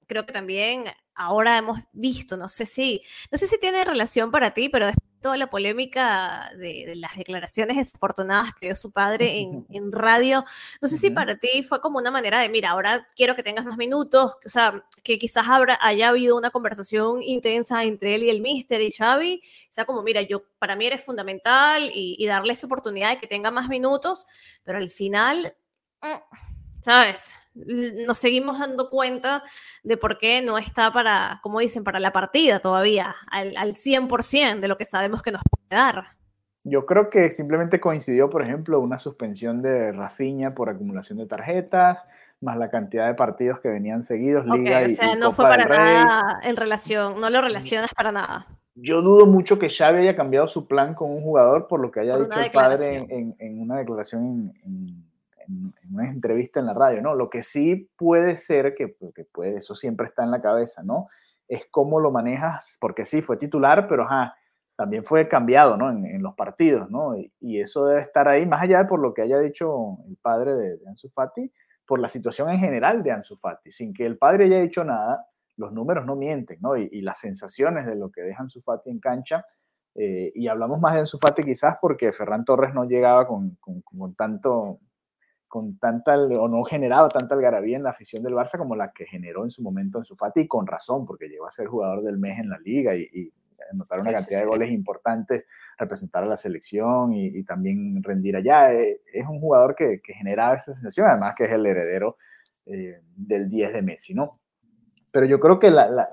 creo 0.08 0.26
que 0.26 0.32
también 0.32 0.86
ahora 1.14 1.58
hemos 1.58 1.84
visto, 1.92 2.36
no 2.36 2.48
sé 2.48 2.66
si, 2.66 3.02
no 3.30 3.38
sé 3.38 3.46
si 3.46 3.58
tiene 3.58 3.84
relación 3.84 4.30
para 4.30 4.52
ti, 4.52 4.68
pero 4.68 4.86
después 4.86 5.08
de 5.10 5.22
toda 5.22 5.36
la 5.36 5.48
polémica 5.48 6.50
de, 6.58 6.92
las 6.96 7.16
declaraciones 7.16 7.76
desafortunadas 7.76 8.54
que 8.54 8.66
dio 8.66 8.76
su 8.76 8.90
padre 8.90 9.40
en, 9.40 9.66
en 9.70 9.92
radio, 9.92 10.44
no 10.80 10.88
sé 10.88 10.96
si 10.98 11.10
para 11.10 11.36
ti 11.36 11.62
fue 11.62 11.80
como 11.80 11.98
una 11.98 12.10
manera 12.10 12.40
de, 12.40 12.48
mira, 12.48 12.70
ahora 12.70 13.06
quiero 13.16 13.34
que 13.34 13.42
tengas 13.42 13.64
más 13.64 13.76
minutos, 13.76 14.36
o 14.44 14.48
sea, 14.48 14.84
que 15.02 15.18
quizás 15.18 15.48
habrá, 15.48 15.78
haya 15.80 16.08
habido 16.08 16.36
una 16.36 16.50
conversación 16.50 17.22
intensa 17.22 17.84
entre 17.84 18.14
él 18.14 18.24
y 18.24 18.30
el 18.30 18.40
mister 18.40 18.80
y 18.80 18.90
Xavi, 18.90 19.40
o 19.70 19.72
sea, 19.72 19.84
como, 19.84 20.02
mira, 20.02 20.22
yo, 20.22 20.44
para 20.58 20.76
mí 20.76 20.86
eres 20.86 21.04
fundamental 21.04 21.90
y, 21.94 22.16
y 22.18 22.26
darle 22.26 22.52
esa 22.52 22.66
oportunidad 22.66 23.10
de 23.10 23.18
que 23.18 23.26
tenga 23.26 23.50
más 23.50 23.68
minutos, 23.68 24.26
pero 24.64 24.78
al 24.78 24.90
final... 24.90 25.56
Mm, 26.02 26.54
¿sabes? 26.84 27.38
Nos 27.54 28.18
seguimos 28.18 28.58
dando 28.58 28.90
cuenta 28.90 29.42
de 29.82 29.96
por 29.96 30.18
qué 30.18 30.42
no 30.42 30.58
está 30.58 30.92
para, 30.92 31.40
como 31.42 31.60
dicen, 31.60 31.84
para 31.84 32.00
la 32.00 32.12
partida 32.12 32.60
todavía, 32.60 33.14
al, 33.30 33.56
al 33.56 33.74
100% 33.74 34.60
de 34.60 34.68
lo 34.68 34.76
que 34.76 34.84
sabemos 34.84 35.22
que 35.22 35.32
nos 35.32 35.42
puede 35.48 35.80
dar. 35.80 36.04
Yo 36.64 36.86
creo 36.86 37.10
que 37.10 37.30
simplemente 37.30 37.78
coincidió, 37.78 38.30
por 38.30 38.42
ejemplo, 38.42 38.80
una 38.80 38.98
suspensión 38.98 39.60
de 39.60 39.92
Rafinha 39.92 40.54
por 40.54 40.70
acumulación 40.70 41.18
de 41.18 41.26
tarjetas, 41.26 42.08
más 42.40 42.56
la 42.56 42.70
cantidad 42.70 43.06
de 43.06 43.14
partidos 43.14 43.60
que 43.60 43.68
venían 43.68 44.02
seguidos, 44.02 44.46
Liga 44.46 44.82
o 44.84 44.88
sea, 44.88 45.14
no 45.14 45.32
fue 45.32 45.44
para 45.44 45.64
nada 45.66 46.40
en 46.42 46.56
relación, 46.56 47.20
no 47.20 47.28
lo 47.30 47.40
relacionas 47.42 47.92
para 47.94 48.12
nada. 48.12 48.46
Yo 48.76 49.02
dudo 49.02 49.26
mucho 49.26 49.58
que 49.58 49.70
Xavi 49.70 50.00
haya 50.00 50.16
cambiado 50.16 50.48
su 50.48 50.66
plan 50.66 50.94
con 50.94 51.10
un 51.10 51.22
jugador 51.22 51.68
por 51.68 51.80
lo 51.80 51.90
que 51.90 52.00
haya 52.00 52.16
dicho 52.18 52.40
el 52.40 52.50
padre 52.50 53.06
en, 53.08 53.60
una 53.60 53.78
declaración 53.78 54.52
en, 54.64 55.04
una 55.90 56.08
entrevista 56.08 56.60
en 56.60 56.66
la 56.66 56.74
radio, 56.74 57.02
¿no? 57.02 57.14
Lo 57.14 57.30
que 57.30 57.42
sí 57.42 57.90
puede 57.96 58.36
ser, 58.36 58.74
que, 58.74 58.96
que 59.14 59.24
puede, 59.24 59.58
eso 59.58 59.74
siempre 59.74 60.06
está 60.06 60.24
en 60.24 60.30
la 60.30 60.40
cabeza, 60.40 60.82
¿no? 60.82 61.08
Es 61.48 61.66
cómo 61.70 62.00
lo 62.00 62.10
manejas, 62.10 62.78
porque 62.80 63.04
sí, 63.04 63.22
fue 63.22 63.36
titular, 63.36 63.86
pero 63.88 64.04
ajá, 64.04 64.34
también 64.76 65.04
fue 65.04 65.28
cambiado 65.28 65.76
¿no? 65.76 65.90
en, 65.90 66.22
los 66.22 66.34
partidos, 66.34 66.90
¿no? 66.90 67.16
Y, 67.16 67.60
eso 67.60 67.86
debe 67.86 68.00
estar 68.00 68.28
ahí, 68.28 68.46
más 68.46 68.62
allá 68.62 68.78
de 68.78 68.84
por 68.86 69.00
lo 69.00 69.14
que 69.14 69.22
haya 69.22 69.38
dicho 69.38 69.98
el 70.08 70.16
padre 70.16 70.54
de, 70.56 70.78
Ansu 70.88 71.08
Fati, 71.10 71.50
por 71.86 72.00
la 72.00 72.08
situación 72.08 72.50
en 72.50 72.58
general 72.58 73.02
de 73.02 73.12
Ansu 73.12 73.36
Fati. 73.36 73.70
Sin 73.70 73.92
que 73.92 74.06
el 74.06 74.18
padre 74.18 74.46
haya 74.46 74.60
dicho 74.60 74.84
nada, 74.84 75.26
los 75.56 75.72
números 75.72 76.06
no 76.06 76.16
mienten, 76.16 76.58
¿no? 76.60 76.76
Y, 76.76 77.00
las 77.02 77.18
sensaciones 77.18 77.86
de 77.86 77.94
lo 77.94 78.10
que 78.10 78.22
deja 78.22 78.42
Ansu 78.42 78.62
Fati 78.62 78.90
en 78.90 78.98
cancha, 78.98 79.44
eh, 79.94 80.32
y 80.34 80.48
hablamos 80.48 80.80
más 80.80 80.94
de 80.94 81.00
Ansu 81.00 81.18
Fati 81.18 81.44
quizás 81.44 81.76
porque 81.80 82.12
Ferran 82.12 82.44
Torres 82.44 82.74
no 82.74 82.84
llegaba 82.84 83.28
con, 83.28 83.56
con, 83.60 83.80
con 83.82 84.14
tanto 84.16 84.80
con 85.54 85.76
tanta, 85.76 86.16
o 86.18 86.48
no 86.48 86.64
generaba 86.64 87.08
tanta 87.08 87.36
algarabía 87.36 87.76
en 87.76 87.84
la 87.84 87.90
afición 87.90 88.24
del 88.24 88.34
Barça 88.34 88.58
como 88.58 88.74
la 88.74 88.90
que 88.90 89.06
generó 89.06 89.44
en 89.44 89.50
su 89.50 89.62
momento 89.62 89.98
Ansu 89.98 90.16
Fati, 90.16 90.40
y 90.40 90.48
con 90.48 90.66
razón, 90.66 91.06
porque 91.06 91.28
llegó 91.28 91.46
a 91.46 91.52
ser 91.52 91.68
jugador 91.68 92.02
del 92.02 92.18
mes 92.18 92.40
en 92.40 92.48
la 92.48 92.58
liga 92.58 92.92
y 92.96 93.32
anotar 93.70 94.00
una 94.00 94.12
cantidad 94.12 94.40
de 94.40 94.46
goles 94.46 94.72
importantes, 94.72 95.46
representar 95.78 96.24
a 96.24 96.26
la 96.26 96.36
selección 96.36 97.12
y, 97.12 97.44
también 97.44 98.02
rendir 98.02 98.34
allá. 98.34 98.74
Eh, 98.74 99.00
es 99.12 99.24
un 99.28 99.38
jugador 99.38 99.76
que, 99.76 100.00
que 100.02 100.12
generaba 100.12 100.56
esa 100.56 100.74
sensación, 100.74 101.06
además 101.06 101.34
que 101.36 101.44
es 101.44 101.52
el 101.52 101.64
heredero 101.64 102.16
eh, 102.66 103.00
del 103.14 103.48
10 103.48 103.74
de 103.74 103.82
Messi, 103.82 104.12
¿no? 104.12 104.40
Pero 105.12 105.24
yo 105.24 105.38
creo 105.38 105.60
que 105.60 105.70
la, 105.70 105.88
la, 105.88 106.08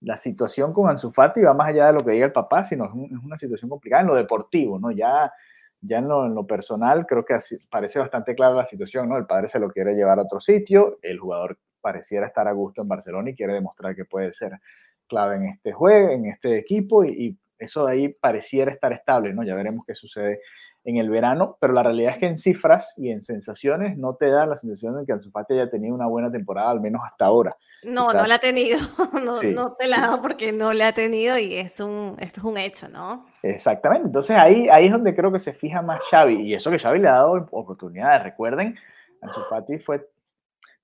la, 0.00 0.16
situación 0.18 0.74
con 0.74 0.90
Ansu 0.90 1.10
Fati 1.10 1.40
va 1.40 1.54
más 1.54 1.68
allá 1.68 1.86
de 1.86 1.94
lo 1.94 2.04
que 2.04 2.10
diga 2.10 2.26
el 2.26 2.32
papá, 2.32 2.64
sino 2.64 2.84
es, 2.84 2.92
una 2.92 3.38
situación 3.38 3.70
complicada 3.70 4.02
en 4.02 4.08
lo 4.08 4.14
deportivo, 4.14 4.78
¿no? 4.78 4.90
Ya, 4.90 5.32
ya 5.80 5.98
en, 5.98 6.08
lo, 6.08 6.26
en 6.26 6.34
lo 6.34 6.46
personal 6.46 7.06
creo 7.06 7.24
que 7.24 7.36
parece 7.70 7.98
bastante 7.98 8.34
clara 8.34 8.54
la 8.54 8.66
situación, 8.66 9.08
¿no? 9.08 9.16
El 9.16 9.26
padre 9.26 9.48
se 9.48 9.60
lo 9.60 9.70
quiere 9.70 9.94
llevar 9.94 10.18
a 10.18 10.22
otro 10.22 10.40
sitio, 10.40 10.98
el 11.02 11.18
jugador 11.18 11.58
pareciera 11.80 12.26
estar 12.26 12.48
a 12.48 12.52
gusto 12.52 12.82
en 12.82 12.88
Barcelona 12.88 13.30
y 13.30 13.34
quiere 13.34 13.54
demostrar 13.54 13.94
que 13.94 14.04
puede 14.04 14.32
ser 14.32 14.52
clave 15.06 15.36
en 15.36 15.46
este 15.46 15.72
juego, 15.72 16.10
en 16.10 16.26
este 16.26 16.58
equipo, 16.58 17.04
y, 17.04 17.38
eso 17.58 17.86
de 17.86 17.92
ahí 17.92 18.08
pareciera 18.08 18.70
estar 18.70 18.92
estable, 18.92 19.34
¿no? 19.34 19.42
Ya 19.42 19.56
veremos 19.56 19.84
qué 19.84 19.94
sucede 19.94 20.40
en 20.88 20.96
el 20.96 21.10
verano, 21.10 21.58
pero 21.60 21.74
la 21.74 21.82
realidad 21.82 22.12
es 22.12 22.18
que 22.18 22.26
en 22.26 22.38
cifras 22.38 22.94
y 22.96 23.10
en 23.10 23.20
sensaciones 23.20 23.98
no 23.98 24.14
te 24.14 24.30
da 24.30 24.46
la 24.46 24.56
sensación 24.56 24.98
de 24.98 25.04
que 25.04 25.12
Ansu 25.12 25.30
Fati 25.30 25.52
haya 25.52 25.68
tenido 25.68 25.94
una 25.94 26.06
buena 26.06 26.32
temporada, 26.32 26.70
al 26.70 26.80
menos 26.80 27.02
hasta 27.04 27.26
ahora. 27.26 27.54
No, 27.84 28.14
no 28.14 28.26
la 28.26 28.36
ha 28.36 28.38
tenido, 28.38 28.78
no, 29.12 29.34
no, 29.42 29.72
te 29.74 29.86
la 29.86 29.98
ha 29.98 30.00
dado 30.00 30.22
porque 30.22 30.50
no 30.50 30.72
la 30.72 30.88
ha 30.88 30.92
tenido 30.94 31.36
y 31.36 31.56
es 31.56 31.78
un, 31.80 32.16
esto 32.20 32.40
es 32.40 32.44
un 32.44 32.56
hecho, 32.56 32.88
¿no? 32.88 33.26
Exactamente, 33.42 34.06
entonces 34.06 34.34
ahí, 34.38 34.66
ahí 34.72 34.86
es 34.86 34.92
donde 34.92 35.14
creo 35.14 35.30
que 35.30 35.40
se 35.40 35.52
fija 35.52 35.82
más 35.82 36.02
Xavi, 36.10 36.40
y 36.40 36.54
eso 36.54 36.70
que 36.70 36.78
Xavi 36.78 37.00
le 37.00 37.08
ha 37.08 37.16
dado 37.16 37.46
oportunidades, 37.50 38.22
recuerden, 38.22 38.74
Ansu 39.20 39.42
Fati 39.50 39.80
fue 39.80 40.08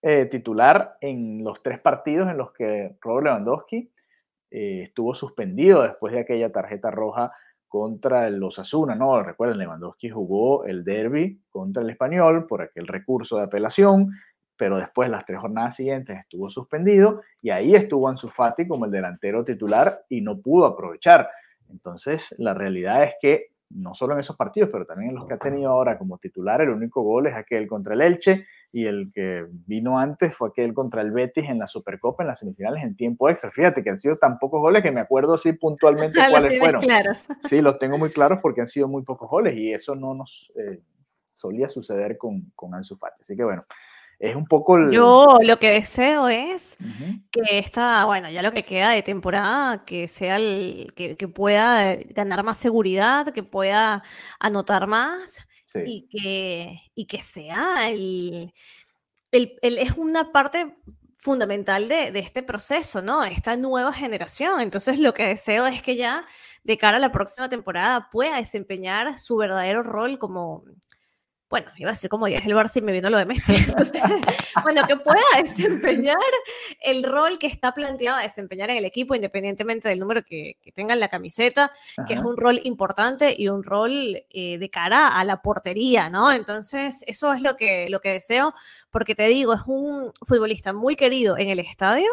eh, 0.03 0.27
titular 0.27 0.99
en 1.01 1.43
los 1.43 1.63
tres 1.63 1.81
partidos 1.81 2.29
en 2.29 2.37
los 2.37 2.53
que 2.53 2.95
Robert 3.01 3.25
Lewandowski 3.25 3.91
eh, 4.51 4.83
estuvo 4.83 5.15
suspendido 5.15 5.83
después 5.83 6.13
de 6.13 6.21
aquella 6.21 6.53
tarjeta 6.53 6.91
roja 6.91 7.33
contra 7.75 8.29
el 8.29 8.41
Osasuna, 8.41 8.95
¿no? 8.95 9.21
Recuerden, 9.21 9.59
Lewandowski 9.59 10.09
jugó 10.09 10.65
el 10.65 10.85
derby 10.85 11.41
contra 11.51 11.83
el 11.83 11.91
Español 11.91 12.47
por 12.47 12.63
aquel 12.63 12.87
recurso 12.87 13.37
de 13.37 13.43
apelación, 13.43 14.13
pero 14.57 14.77
después 14.77 15.11
las 15.11 15.27
tres 15.27 15.41
jornadas 15.41 15.75
siguientes 15.75 16.17
estuvo 16.21 16.49
suspendido 16.51 17.23
y 17.43 17.51
ahí 17.51 17.75
estuvo 17.75 18.09
Ansu 18.09 18.29
Fati 18.29 18.69
como 18.69 18.85
el 18.85 18.93
delantero 18.93 19.43
titular 19.43 20.05
y 20.09 20.21
no 20.21 20.41
pudo 20.41 20.67
aprovechar. 20.67 21.29
Entonces, 21.69 22.33
la 22.39 22.55
realidad 22.55 23.03
es 23.03 23.15
que 23.21 23.47
no 23.71 23.95
solo 23.95 24.15
en 24.15 24.21
esos 24.21 24.37
partidos, 24.37 24.71
pero 24.71 24.87
también 24.87 25.11
en 25.11 25.17
los 25.17 25.27
que 25.27 25.35
ha 25.35 25.39
tenido 25.39 25.71
ahora 25.71 25.99
como 25.99 26.19
titular, 26.19 26.61
el 26.61 26.71
único 26.71 27.03
gol 27.03 27.27
es 27.27 27.35
aquel 27.35 27.67
contra 27.67 27.95
el 27.95 28.03
Elche 28.03 28.45
y 28.73 28.87
el 28.87 29.11
que 29.13 29.47
vino 29.67 29.99
antes 29.99 30.37
fue 30.37 30.49
aquel 30.49 30.75
contra 30.75 31.03
el 31.03 31.11
Betis 31.11 31.49
en 31.49 31.59
la 31.59 31.67
Supercopa, 31.67 32.23
en 32.23 32.29
las 32.29 32.39
semifinales 32.39 32.83
en 32.83 32.97
tiempo 32.97 33.29
extra. 33.29 33.51
Fíjate 33.51 33.83
que 33.83 33.91
han 33.91 33.99
sido 33.99 34.17
tan 34.17 34.39
pocos 34.39 34.61
goles 34.61 34.83
que 34.83 34.93
me 34.93 35.01
acuerdo 35.01 35.35
así 35.35 35.53
puntualmente 35.53 36.19
cuáles 36.31 36.59
fueron. 36.59 36.81
Claros. 36.81 37.27
Sí, 37.49 37.61
los 37.61 37.79
tengo 37.79 37.99
muy 37.99 38.11
claros 38.11 38.39
porque 38.41 38.61
han 38.61 38.69
sido 38.69 38.89
muy 38.89 39.03
pocos 39.03 39.29
goles 39.29 39.57
y 39.57 39.73
eso 39.73 39.95
no 39.95 40.15
nos 40.15 40.53
eh, 40.57 40.81
solía 41.33 41.69
suceder 41.69 42.17
con, 42.17 42.53
con 42.55 42.75
Ansu 42.75 42.97
Fati. 42.97 43.21
Así 43.21 43.37
que 43.37 43.45
bueno, 43.45 43.65
es 44.31 44.37
un 44.37 44.47
poco... 44.47 44.91
Yo 44.91 45.39
lo 45.43 45.59
que 45.59 45.71
deseo 45.71 46.29
es 46.29 46.77
que 47.31 47.59
esta, 47.59 48.05
bueno, 48.05 48.31
ya 48.31 48.43
lo 48.43 48.53
que 48.53 48.65
queda 48.65 48.91
de 48.91 49.03
temporada, 49.03 49.85
que 49.85 50.09
sea 50.09 50.37
el, 50.37 50.93
que, 50.95 51.29
pueda 51.29 51.97
ganar 51.97 52.43
más 52.45 52.59
seguridad, 52.59 53.33
que 53.33 53.43
pueda 53.43 54.03
anotar 54.41 54.87
más 54.87 55.47
y, 55.75 56.09
que, 56.09 56.81
y 56.95 57.07
que 57.07 57.23
sea 57.23 57.89
el, 57.89 58.53
el, 59.33 59.59
es 59.63 59.93
una 59.93 60.33
parte 60.33 60.77
fundamental 61.17 61.89
de, 61.89 62.13
de, 62.13 62.19
este 62.19 62.43
proceso, 62.43 63.03
¿no? 63.03 63.25
Esta 63.25 63.57
nueva 63.57 63.93
generación. 63.93 64.61
Entonces 64.61 64.99
lo 64.99 65.15
que 65.15 65.27
deseo 65.27 65.67
es 65.67 65.83
que 65.83 65.97
ya 65.97 66.27
de 66.63 66.79
cara 66.79 66.99
a 66.99 67.01
la 67.01 67.13
próxima 67.13 67.49
temporada 67.49 68.09
pueda 68.11 68.37
desempeñar 68.37 69.19
su 69.19 69.37
verdadero 69.37 69.83
rol 69.83 70.19
como 70.19 70.65
bueno, 71.55 71.71
iba 71.77 71.91
a 71.91 71.93
decir 71.93 72.11
como 72.11 72.27
ya 72.27 72.39
es 72.39 72.47
el 72.47 72.53
Barça 72.53 72.79
y 72.79 72.83
me 72.83 72.91
vino 72.91 73.09
lo 73.09 73.17
de 73.17 73.27
Messi. 73.27 73.55
bueno, 74.65 74.85
que 74.89 74.97
pueda 74.97 75.21
desempeñar 75.41 76.17
el 76.81 77.05
rol 77.05 77.39
que 77.39 77.47
está 77.47 77.71
planteado 77.71 78.19
a 78.19 78.23
desempeñar 78.23 78.71
en 78.71 78.79
el 78.79 78.85
equipo, 78.85 79.15
independientemente 79.15 79.89
del 79.89 80.01
número 80.01 80.25
que, 80.25 80.57
tenga 80.75 80.95
en 80.95 80.99
la 80.99 81.07
camiseta, 81.07 81.71
que 82.09 82.15
es 82.15 82.21
un 82.21 82.37
rol 82.37 82.61
importante 82.65 83.37
y 83.39 83.47
un 83.47 83.63
rol 83.63 84.25
eh, 84.31 84.59
de 84.59 84.69
cara 84.69 85.07
a 85.07 85.23
la 85.23 85.43
portería, 85.43 86.11
¿no? 86.11 86.33
Entonces, 86.33 87.05
eso 87.07 87.33
es 87.33 87.41
lo 87.41 87.57
que, 87.57 87.89
lo 87.89 88.01
que 88.01 88.15
deseo, 88.15 88.53
porque 88.91 89.15
te 89.15 89.29
digo, 89.29 89.55
es 89.55 89.63
un 89.67 90.11
futbolista 90.27 90.73
muy 90.73 90.97
querido 90.97 91.39
en 91.39 91.51
el 91.51 91.61
estadio 91.61 92.11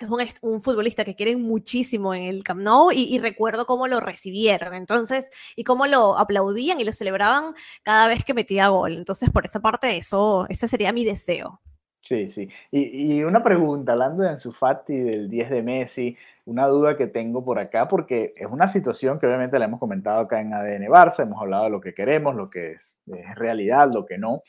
es 0.00 0.34
un, 0.42 0.62
futbolista 0.62 1.04
que 1.04 1.14
quieren 1.14 1.42
muchísimo 1.42 2.14
en 2.14 2.22
el 2.22 2.42
Camp 2.44 2.60
Nou 2.60 2.90
y, 2.92 3.18
recuerdo 3.18 3.66
cómo 3.66 3.86
lo 3.86 4.00
recibieron, 4.00 4.74
entonces, 4.74 5.30
y 5.56 5.64
cómo 5.64 5.86
lo 5.86 6.18
aplaudían 6.18 6.80
y 6.80 6.84
lo 6.84 6.92
celebraban 6.92 7.54
cada 7.82 8.08
vez 8.08 8.24
que 8.24 8.34
metía 8.34 8.68
gol. 8.68 8.96
Entonces, 8.96 9.30
por 9.30 9.44
esa 9.44 9.60
parte, 9.60 9.96
eso, 9.96 10.46
ese 10.48 10.68
sería 10.68 10.92
mi 10.92 11.04
deseo. 11.04 11.60
Sí, 12.02 12.28
sí. 12.28 12.48
Y, 12.70 13.22
una 13.22 13.42
pregunta, 13.42 13.92
hablando 13.92 14.22
de 14.24 14.30
Ansu 14.30 14.52
Fati, 14.52 14.96
del 14.96 15.28
10 15.28 15.50
de 15.50 15.62
Messi, 15.62 16.16
una 16.46 16.66
duda 16.66 16.96
que 16.96 17.06
tengo 17.06 17.44
por 17.44 17.58
acá, 17.58 17.86
porque 17.88 18.32
es 18.36 18.46
una 18.50 18.68
situación 18.68 19.18
que 19.18 19.26
obviamente 19.26 19.58
la 19.58 19.66
hemos 19.66 19.78
comentado 19.80 20.20
acá 20.20 20.40
en 20.40 20.52
ADN 20.54 20.86
Barça, 20.88 21.22
hemos 21.22 21.40
hablado 21.40 21.64
de 21.64 21.70
lo 21.70 21.80
que 21.80 21.94
queremos, 21.94 22.34
lo 22.34 22.48
que 22.48 22.72
es, 22.72 22.96
realidad, 23.36 23.90
lo 23.92 24.06
que 24.06 24.18
no. 24.18 24.42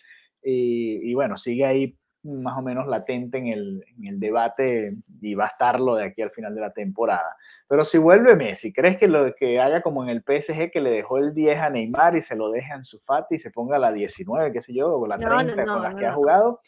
y, 0.44 1.14
bueno, 1.14 1.38
sigue 1.38 1.66
ahí 1.66 1.98
más 2.24 2.58
o 2.58 2.62
menos 2.62 2.88
latente 2.88 3.40
en 3.40 3.48
el, 3.48 3.86
en 3.98 4.08
el, 4.08 4.20
debate 4.20 4.96
y 5.22 5.34
va 5.34 5.46
a 5.46 5.48
estarlo 5.48 5.96
de 5.96 6.06
aquí 6.06 6.22
al 6.22 6.32
final 6.32 6.54
de 6.54 6.62
la 6.62 6.72
temporada. 6.72 7.36
Pero 7.68 7.84
si 7.84 7.98
vuelve 7.98 8.36
Messi, 8.36 8.72
¿crees 8.72 8.98
que 8.98 9.08
lo 9.08 9.34
que 9.34 9.60
haga 9.60 9.82
como 9.82 10.04
en 10.04 10.10
el 10.10 10.22
PSG 10.22 10.72
que 10.72 10.82
le 10.82 10.92
dejó 10.92 11.18
el 11.18 11.34
10 11.34 11.60
a 11.60 11.70
Neymar 11.70 12.16
y 12.16 12.22
se 12.22 12.36
lo 12.36 12.52
deja 12.52 12.76
en 12.76 12.84
su 12.84 13.00
Fati 13.00 13.36
y 13.36 13.40
se 13.40 13.50
ponga 13.50 13.80
la 13.80 13.92
19, 13.92 14.52
qué 14.52 14.62
sé 14.62 14.74
yo, 14.74 14.96
o 14.96 15.08
la 15.08 15.18
30 15.18 15.66
con 15.66 15.82
las 15.82 15.96
que 15.96 16.06
ha 16.06 16.14
jugado? 16.14 16.62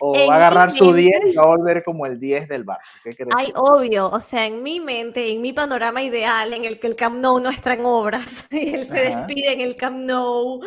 ¿O 0.00 0.12
va 0.12 0.34
a 0.34 0.36
agarrar 0.36 0.70
su 0.70 0.92
10 0.92 1.26
y 1.26 1.34
va 1.34 1.42
a 1.42 1.46
volver 1.46 1.82
como 1.82 2.06
el 2.06 2.18
10 2.18 2.48
del 2.48 2.64
Barça? 2.64 3.00
¿Qué 3.04 3.14
crees? 3.14 3.30
Ay, 3.36 3.52
obvio, 3.54 4.08
o 4.08 4.20
sea, 4.20 4.46
en 4.46 4.62
mi 4.62 4.80
mente, 4.80 5.30
en 5.30 5.42
mi 5.42 5.52
panorama 5.52 6.02
ideal, 6.02 6.54
en 6.54 6.64
el 6.64 6.80
que 6.80 6.86
el 6.86 6.96
Camp 6.96 7.20
Nou 7.20 7.38
no 7.38 7.50
está 7.50 7.74
en 7.74 7.84
obras 7.84 8.46
y 8.50 8.74
él 8.74 8.86
se 8.86 9.00
despide 9.00 9.52
en 9.52 9.60
el 9.60 9.76
Camp 9.76 9.98
Nou, 9.98 10.60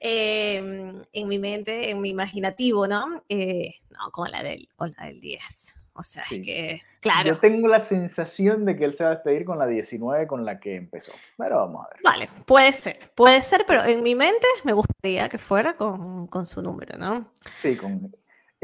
em, 0.00 1.02
en 1.12 1.28
mi 1.28 1.38
mente, 1.38 1.90
en 1.90 2.00
mi 2.00 2.10
imaginativo, 2.10 2.86
¿no? 2.86 3.24
Eh, 3.28 3.76
no, 3.90 4.10
con 4.10 4.30
la 4.30 4.42
del, 4.42 4.68
con 4.76 4.94
la 4.98 5.06
del 5.06 5.20
10. 5.20 5.76
O 5.96 6.02
sea, 6.02 6.24
es 6.28 6.40
que, 6.40 6.82
claro. 7.00 7.28
Yo 7.28 7.38
tengo 7.38 7.68
la 7.68 7.80
sensación 7.80 8.64
de 8.64 8.76
que 8.76 8.84
él 8.84 8.94
se 8.94 9.04
va 9.04 9.10
a 9.10 9.14
despedir 9.14 9.44
con 9.44 9.58
la 9.58 9.66
19 9.66 10.26
con 10.26 10.44
la 10.44 10.58
que 10.58 10.74
empezó. 10.74 11.12
Pero 11.38 11.56
vamos 11.56 11.86
a 11.86 11.88
ver. 11.88 12.00
Vale, 12.02 12.28
puede 12.44 12.72
ser, 12.72 12.98
puede 13.14 13.40
ser, 13.40 13.64
pero 13.64 13.84
en 13.84 14.02
mi 14.02 14.16
mente 14.16 14.46
me 14.64 14.72
gustaría 14.72 15.28
que 15.28 15.38
fuera 15.38 15.74
con, 15.74 16.26
con 16.26 16.46
su 16.46 16.60
número, 16.62 16.98
¿no? 16.98 17.30
Sí, 17.60 17.76
con, 17.76 18.12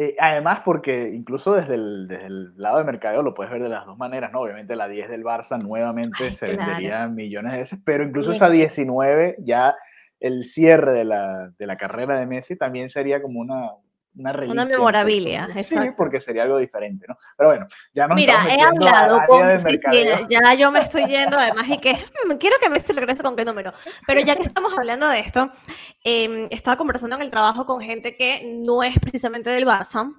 eh, 0.02 0.16
además, 0.18 0.62
porque 0.64 1.10
incluso 1.12 1.52
desde 1.52 1.74
el, 1.74 2.08
desde 2.08 2.24
el, 2.24 2.56
lado 2.56 2.78
de 2.78 2.84
mercadeo 2.84 3.22
lo 3.22 3.34
puedes 3.34 3.52
ver 3.52 3.62
de 3.62 3.68
las 3.68 3.84
dos 3.84 3.98
maneras, 3.98 4.32
¿no? 4.32 4.40
Obviamente 4.40 4.74
la 4.74 4.88
10 4.88 5.10
del 5.10 5.22
Barça 5.22 5.62
nuevamente 5.62 6.30
se 6.30 6.56
vendería 6.56 7.06
millones 7.06 7.52
de 7.52 7.58
veces, 7.58 7.80
pero 7.84 8.02
incluso 8.02 8.32
esa 8.32 8.48
19 8.48 9.36
ya 9.40 9.76
el 10.18 10.46
cierre 10.46 10.92
de 10.92 11.04
la, 11.04 11.50
de 11.58 11.66
la, 11.66 11.76
carrera 11.76 12.18
de 12.18 12.26
Messi 12.26 12.56
también 12.56 12.88
sería 12.88 13.20
como 13.20 13.40
una, 13.40 13.72
una 14.16 14.32
reliquia. 14.32 14.52
Una 14.52 14.64
memorabilia, 14.64 15.48
Sí, 15.62 15.76
porque 15.96 16.20
sería 16.20 16.42
algo 16.42 16.58
diferente, 16.58 17.06
¿no? 17.08 17.16
Pero 17.36 17.50
bueno, 17.50 17.66
ya 17.94 18.06
nos 18.06 18.16
Mira, 18.16 18.46
he 18.48 18.60
hablado 18.60 19.20
con... 19.26 19.58
Sí, 19.58 19.78
ya 20.28 20.54
yo 20.54 20.70
me 20.70 20.80
estoy 20.80 21.06
yendo, 21.06 21.38
además, 21.38 21.68
y 21.68 21.78
que 21.78 21.94
hmm, 21.94 22.32
quiero 22.38 22.56
que 22.60 22.68
me 22.68 22.80
se 22.80 22.92
regrese 22.92 23.22
con 23.22 23.36
qué 23.36 23.44
número. 23.44 23.72
Pero 24.06 24.20
ya 24.20 24.36
que 24.36 24.42
estamos 24.42 24.76
hablando 24.76 25.08
de 25.08 25.20
esto, 25.20 25.50
eh, 26.04 26.48
estaba 26.50 26.76
conversando 26.76 27.16
en 27.16 27.22
el 27.22 27.30
trabajo 27.30 27.66
con 27.66 27.80
gente 27.80 28.16
que 28.16 28.42
no 28.44 28.82
es 28.82 28.98
precisamente 28.98 29.50
del 29.50 29.66
Barça, 29.66 30.10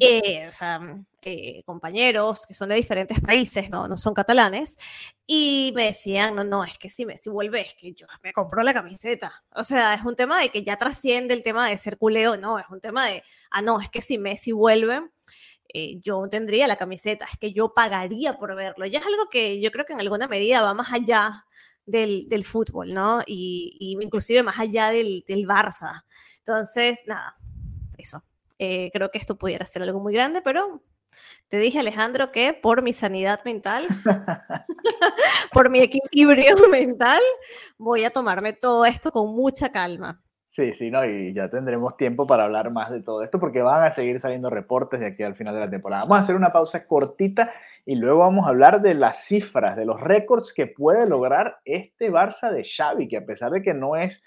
eh, 0.00 0.46
o 0.48 0.52
sea, 0.52 0.80
eh, 1.22 1.62
compañeros 1.64 2.46
que 2.46 2.54
son 2.54 2.68
de 2.68 2.74
diferentes 2.74 3.20
países, 3.20 3.70
¿no? 3.70 3.88
no 3.88 3.96
son 3.96 4.14
catalanes, 4.14 4.78
y 5.26 5.72
me 5.74 5.86
decían, 5.86 6.34
no, 6.34 6.44
no, 6.44 6.64
es 6.64 6.76
que 6.78 6.90
si 6.90 7.06
Messi 7.06 7.30
vuelve, 7.30 7.62
es 7.62 7.74
que 7.74 7.92
yo 7.92 8.06
me 8.22 8.32
compro 8.32 8.62
la 8.62 8.74
camiseta. 8.74 9.44
O 9.54 9.64
sea, 9.64 9.94
es 9.94 10.04
un 10.04 10.16
tema 10.16 10.40
de 10.40 10.50
que 10.50 10.62
ya 10.64 10.76
trasciende 10.76 11.34
el 11.34 11.42
tema 11.42 11.68
de 11.68 11.76
ser 11.76 11.98
culeo, 11.98 12.36
no, 12.36 12.58
es 12.58 12.66
un 12.70 12.80
tema 12.80 13.06
de, 13.06 13.22
ah, 13.50 13.62
no, 13.62 13.80
es 13.80 13.88
que 13.90 14.00
si 14.00 14.18
Messi 14.18 14.52
vuelve, 14.52 15.02
eh, 15.72 15.98
yo 16.00 16.28
tendría 16.28 16.68
la 16.68 16.76
camiseta, 16.76 17.26
es 17.30 17.38
que 17.38 17.52
yo 17.52 17.74
pagaría 17.74 18.34
por 18.38 18.54
verlo. 18.54 18.86
Ya 18.86 19.00
es 19.00 19.06
algo 19.06 19.28
que 19.28 19.60
yo 19.60 19.72
creo 19.72 19.84
que 19.84 19.92
en 19.92 20.00
alguna 20.00 20.28
medida 20.28 20.62
va 20.62 20.74
más 20.74 20.92
allá 20.92 21.46
del, 21.86 22.28
del 22.28 22.44
fútbol, 22.44 22.94
¿no? 22.94 23.22
Y, 23.26 23.76
y, 23.80 24.02
inclusive 24.02 24.42
más 24.42 24.58
allá 24.58 24.90
del, 24.90 25.24
del 25.26 25.46
Barça. 25.46 26.04
Entonces, 26.38 27.02
nada, 27.06 27.36
eso. 27.98 28.22
Eh, 28.58 28.90
creo 28.92 29.10
que 29.10 29.18
esto 29.18 29.36
pudiera 29.36 29.66
ser 29.66 29.82
algo 29.82 30.00
muy 30.00 30.12
grande, 30.12 30.42
pero 30.42 30.82
te 31.48 31.58
dije, 31.58 31.78
Alejandro, 31.78 32.32
que 32.32 32.52
por 32.54 32.82
mi 32.82 32.92
sanidad 32.92 33.40
mental, 33.44 33.86
por 35.52 35.70
mi 35.70 35.80
equilibrio 35.80 36.56
mental, 36.70 37.20
voy 37.78 38.04
a 38.04 38.10
tomarme 38.10 38.52
todo 38.52 38.84
esto 38.84 39.10
con 39.10 39.34
mucha 39.34 39.70
calma. 39.70 40.20
Sí, 40.48 40.72
sí, 40.72 40.88
no, 40.88 41.04
y 41.04 41.34
ya 41.34 41.50
tendremos 41.50 41.96
tiempo 41.96 42.28
para 42.28 42.44
hablar 42.44 42.70
más 42.70 42.88
de 42.88 43.02
todo 43.02 43.24
esto 43.24 43.40
porque 43.40 43.60
van 43.60 43.82
a 43.82 43.90
seguir 43.90 44.20
saliendo 44.20 44.50
reportes 44.50 45.00
de 45.00 45.06
aquí 45.06 45.24
al 45.24 45.34
final 45.34 45.52
de 45.52 45.60
la 45.60 45.70
temporada. 45.70 46.02
Vamos 46.02 46.18
a 46.18 46.20
hacer 46.20 46.36
una 46.36 46.52
pausa 46.52 46.86
cortita 46.86 47.52
y 47.84 47.96
luego 47.96 48.20
vamos 48.20 48.46
a 48.46 48.50
hablar 48.50 48.80
de 48.80 48.94
las 48.94 49.24
cifras, 49.24 49.76
de 49.76 49.84
los 49.84 50.00
récords 50.00 50.52
que 50.52 50.68
puede 50.68 51.08
lograr 51.08 51.58
este 51.64 52.08
Barça 52.08 52.52
de 52.52 52.62
Xavi, 52.62 53.08
que 53.08 53.16
a 53.16 53.26
pesar 53.26 53.50
de 53.50 53.62
que 53.62 53.74
no 53.74 53.96
es 53.96 54.22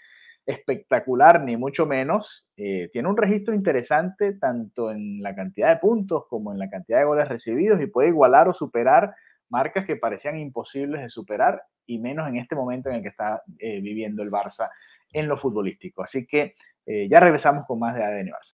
espectacular, 0.47 1.43
ni 1.43 1.57
mucho 1.57 1.85
menos. 1.85 2.47
Eh, 2.55 2.89
tiene 2.93 3.09
un 3.09 3.17
registro 3.17 3.53
interesante 3.53 4.33
tanto 4.33 4.89
en 4.91 5.21
la 5.21 5.35
cantidad 5.35 5.69
de 5.69 5.77
puntos 5.77 6.23
como 6.29 6.53
en 6.53 6.57
la 6.57 6.69
cantidad 6.69 6.99
de 6.99 7.05
goles 7.05 7.27
recibidos 7.27 7.81
y 7.81 7.87
puede 7.87 8.07
igualar 8.07 8.47
o 8.47 8.53
superar 8.53 9.13
marcas 9.49 9.85
que 9.85 9.97
parecían 9.97 10.39
imposibles 10.39 11.01
de 11.01 11.09
superar 11.09 11.61
y 11.85 11.99
menos 11.99 12.27
en 12.29 12.37
este 12.37 12.55
momento 12.55 12.89
en 12.89 12.95
el 12.95 13.01
que 13.01 13.09
está 13.09 13.43
eh, 13.59 13.81
viviendo 13.81 14.23
el 14.23 14.31
Barça 14.31 14.69
en 15.11 15.27
lo 15.27 15.37
futbolístico. 15.37 16.01
Así 16.01 16.25
que 16.25 16.55
eh, 16.85 17.07
ya 17.09 17.19
regresamos 17.19 17.65
con 17.65 17.79
más 17.79 17.95
de 17.95 18.03
ADN 18.03 18.29
Barça. 18.29 18.55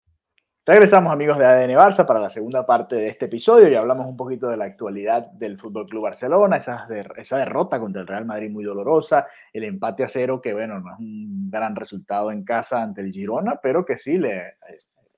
Regresamos 0.69 1.13
amigos 1.13 1.37
de 1.37 1.45
ADN 1.45 1.77
Barça 1.77 2.05
para 2.05 2.19
la 2.19 2.29
segunda 2.29 2.65
parte 2.65 2.97
de 2.97 3.07
este 3.07 3.27
episodio 3.27 3.69
y 3.69 3.75
hablamos 3.75 4.05
un 4.05 4.17
poquito 4.17 4.49
de 4.49 4.57
la 4.57 4.65
actualidad 4.65 5.27
del 5.31 5.57
Fútbol 5.57 5.87
Club 5.87 6.03
Barcelona, 6.03 6.57
esa, 6.57 6.85
esa 7.15 7.37
derrota 7.37 7.79
contra 7.79 8.01
el 8.01 8.07
Real 8.07 8.25
Madrid 8.25 8.51
muy 8.51 8.65
dolorosa, 8.65 9.27
el 9.53 9.63
empate 9.63 10.03
a 10.03 10.09
cero 10.09 10.41
que 10.41 10.51
bueno, 10.51 10.81
no 10.81 10.91
es 10.91 10.99
un 10.99 11.49
gran 11.49 11.73
resultado 11.73 12.33
en 12.33 12.43
casa 12.43 12.83
ante 12.83 12.99
el 12.99 13.13
Girona, 13.13 13.61
pero 13.63 13.85
que 13.85 13.97
sí 13.97 14.17
le 14.17 14.39
eh, 14.39 14.53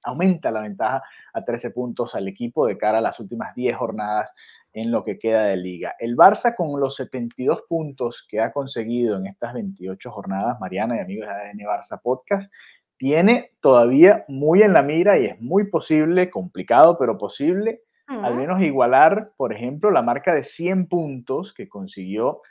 aumenta 0.03 0.51
la 0.51 0.61
ventaja 0.61 1.01
a 1.33 1.43
13 1.43 1.71
puntos 1.71 2.13
al 2.13 2.27
equipo 2.27 2.67
de 2.67 2.77
cara 2.77 2.99
a 2.99 3.01
las 3.01 3.19
últimas 3.19 3.55
10 3.55 3.75
jornadas 3.75 4.31
en 4.71 4.91
lo 4.91 5.03
que 5.03 5.17
queda 5.17 5.45
de 5.45 5.57
liga. 5.57 5.95
El 5.97 6.15
Barça 6.15 6.55
con 6.55 6.79
los 6.79 6.95
72 6.95 7.63
puntos 7.67 8.23
que 8.29 8.39
ha 8.39 8.51
conseguido 8.51 9.17
en 9.17 9.25
estas 9.25 9.55
28 9.55 10.11
jornadas, 10.11 10.59
Mariana 10.59 10.97
y 10.97 10.99
amigos 10.99 11.27
de 11.27 11.33
ADN 11.33 11.59
Barça 11.61 11.99
Podcast, 11.99 12.51
tiene 12.99 13.53
todavía 13.61 14.25
muy 14.27 14.61
en 14.61 14.73
la 14.73 14.83
mira 14.83 15.17
y 15.17 15.25
es 15.25 15.41
muy 15.41 15.69
posible, 15.69 16.29
complicado, 16.29 16.97
pero 16.99 17.17
posible, 17.17 17.81
al 18.05 18.35
menos 18.35 18.61
igualar, 18.61 19.31
por 19.37 19.53
ejemplo, 19.53 19.89
la 19.89 20.01
marca 20.01 20.33
de 20.33 20.43
100 20.43 20.87
puntos 20.87 21.53
que 21.53 21.69
consiguió 21.69 22.41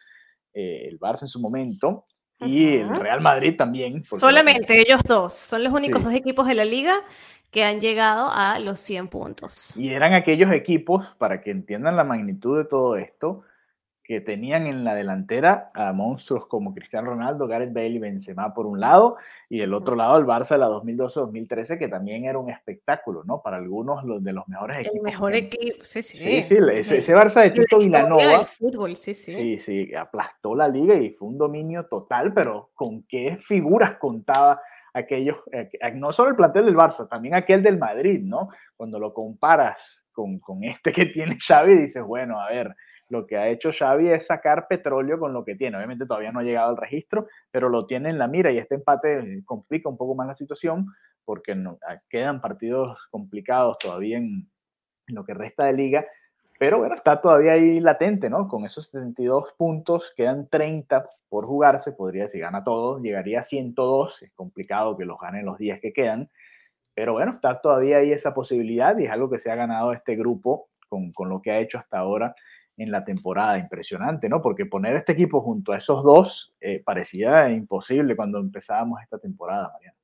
eh, 0.55 0.87
el 0.89 0.99
Barça 0.99 1.23
en 1.23 1.29
su 1.29 1.41
momento 1.41 2.07
y 2.41 2.77
el 2.77 2.89
Real 2.89 3.21
Madrid 3.21 3.57
también. 3.57 4.03
Solamente 4.05 4.81
ellos 4.81 5.03
dos, 5.07 5.35
son 5.35 5.65
los 5.65 5.73
únicos 5.73 6.03
dos 6.03 6.15
equipos 6.15 6.47
de 6.47 6.55
la 6.55 6.65
liga 6.65 6.95
que 7.51 7.65
han 7.65 7.81
llegado 7.81 8.31
a 8.33 8.59
los 8.59 8.81
100 8.81 9.09
puntos. 9.09 9.77
Y 9.77 9.91
eran 9.91 10.15
aquellos 10.15 10.51
equipos, 10.53 11.07
para 11.19 11.43
que 11.43 11.51
entiendan 11.51 11.97
la 11.97 12.05
magnitud 12.05 12.57
de 12.57 12.65
todo 12.65 12.97
esto, 12.97 13.43
que 14.09 14.23
tenían 14.23 14.67
en 14.67 14.85
la 14.85 14.95
delantera 14.95 15.71
a 15.75 15.93
monstruos 15.93 16.47
como 16.47 16.75
Cristiano 16.75 17.11
Ronaldo, 17.11 17.47
Gareth 17.47 17.75
Bale 17.75 17.89
y 17.91 17.99
Benzema 17.99 18.55
por 18.55 18.65
un 18.65 18.81
lado, 18.81 19.19
y 19.51 19.59
del 19.59 19.75
otro 19.75 19.97
lado 19.97 20.17
el 20.17 20.25
Barça 20.25 20.53
de 20.53 20.59
la 20.59 20.69
2012-2013, 20.69 21.79
que 21.79 21.89
también 21.89 22.25
era 22.25 22.39
un 22.39 22.49
espectáculo, 22.49 23.23
¿no? 23.25 23.43
Para 23.43 23.59
algunos 23.59 24.05
los 24.05 24.25
de 24.25 24.33
los 24.33 24.49
mejores 24.49 24.79
equipos. 24.79 24.97
El 24.97 25.03
mejor 25.03 25.35
equipo, 25.35 25.85
sí, 25.85 26.01
sí. 26.01 26.17
Sí, 26.17 26.43
sí, 26.43 26.57
ese, 26.73 27.15
Barça 27.15 27.43
de 27.43 27.51
Tito 27.51 27.79
Villanova. 27.79 28.47
fútbol, 28.47 28.97
sí, 28.97 29.13
sí. 29.13 29.35
Sí, 29.35 29.59
sí, 29.59 29.95
aplastó 29.95 30.55
la 30.55 30.69
liga 30.69 30.95
y 30.95 31.11
fue 31.11 31.29
un 31.29 31.37
dominio 31.37 31.85
total, 31.85 32.33
pero 32.33 32.71
¿con 32.73 33.03
qué 33.03 33.37
figuras 33.37 33.99
contaba 33.99 34.63
aquellos, 34.95 35.37
eh, 35.53 35.69
no 35.97 36.15
solo 36.15 36.31
el 36.31 36.37
plantel 36.37 36.65
del 36.65 36.77
Barça, 36.77 37.07
también 37.07 37.35
aquel 37.35 37.63
del 37.63 37.77
Madrid, 37.77 38.23
¿no? 38.23 38.49
Cuando 38.75 38.99
lo 38.99 39.13
comparas 39.13 40.07
con, 40.13 40.39
con 40.39 40.65
este 40.65 40.93
que 40.93 41.05
tiene 41.05 41.37
Xavi, 41.39 41.75
dices, 41.75 42.03
bueno, 42.03 42.41
a 42.41 42.49
ver, 42.49 42.75
lo 43.09 43.27
que 43.27 43.37
ha 43.37 43.49
hecho 43.49 43.71
Xavi 43.73 44.11
es 44.11 44.27
sacar 44.27 44.69
petróleo 44.69 45.19
con 45.19 45.33
lo 45.33 45.45
que 45.45 45.55
tiene. 45.55 45.77
Obviamente 45.77 46.07
todavía 46.07 46.33
no 46.33 46.41
ha 46.41 46.45
llegado 46.45 46.71
al 46.71 46.77
registro, 46.77 47.27
pero 47.51 47.69
lo 47.69 47.87
tiene 47.87 48.11
en 48.11 48.19
la 48.19 48.29
mira 48.29 48.53
y 48.53 48.59
este 48.59 48.77
empate 48.77 49.43
complica 49.45 49.89
un 49.89 49.97
poco 49.97 50.15
más 50.15 50.27
la 50.27 50.35
situación 50.35 50.87
porque 51.25 51.55
no, 51.55 51.79
ah, 51.87 52.01
quedan 52.09 52.41
partidos 52.41 52.99
complicados 53.11 53.79
todavía 53.79 54.19
en, 54.19 54.49
lo 55.09 55.25
que 55.25 55.35
resta 55.35 55.65
de 55.65 55.73
liga. 55.73 56.07
Pero 56.59 56.79
bueno, 56.79 56.95
está 56.95 57.21
todavía 57.21 57.53
ahí 57.53 57.81
latente, 57.81 58.29
¿no? 58.29 58.49
Con 58.49 58.65
esos 58.65 58.91
72 58.91 59.55
puntos, 59.57 60.13
quedan 60.17 60.49
30 60.49 61.09
por 61.29 61.47
jugarse. 61.47 61.93
Podría, 61.93 62.29
si 62.29 62.39
gana 62.39 62.65
todos, 62.65 63.01
llegaría 63.01 63.41
a 63.41 63.43
102. 63.43 64.23
Es 64.23 64.33
complicado 64.33 64.97
que 64.97 65.05
los 65.05 65.19
ganen 65.19 65.47
los 65.47 65.57
días 65.57 65.81
que 65.81 65.93
quedan. 65.93 66.31
Pero 66.95 67.13
bueno, 67.13 67.33
está 67.33 67.61
todavía 67.61 67.99
ahí 67.99 68.13
esa 68.13 68.35
posibilidad 68.35 68.99
y 68.99 69.05
es 69.05 69.11
algo 69.11 69.31
que 69.31 69.39
se 69.39 69.51
ha 69.51 69.55
ganado 69.55 69.93
este 69.93 70.17
grupo 70.17 70.69
con, 70.89 71.13
con 71.13 71.29
lo 71.29 71.41
que 71.41 71.53
ha 71.53 71.59
hecho 71.59 71.79
hasta 71.79 71.99
ahora 71.99 72.35
en 72.79 72.91
la 72.91 73.05
temporada. 73.05 73.59
Impresionante, 73.59 74.29
¿no? 74.29 74.41
Porque 74.41 74.67
poner 74.67 74.97
este 74.97 75.13
equipo 75.13 75.43
junto 75.43 75.73
a 75.73 75.79
esos 75.79 76.03
dos 76.03 76.55
eh, 76.61 76.83
parecía 76.85 77.51
imposible 77.51 78.17
cuando 78.17 78.39
empezábamos 78.39 79.03
esta 79.03 79.19
temporada, 79.19 79.71
Mariana. 79.73 79.98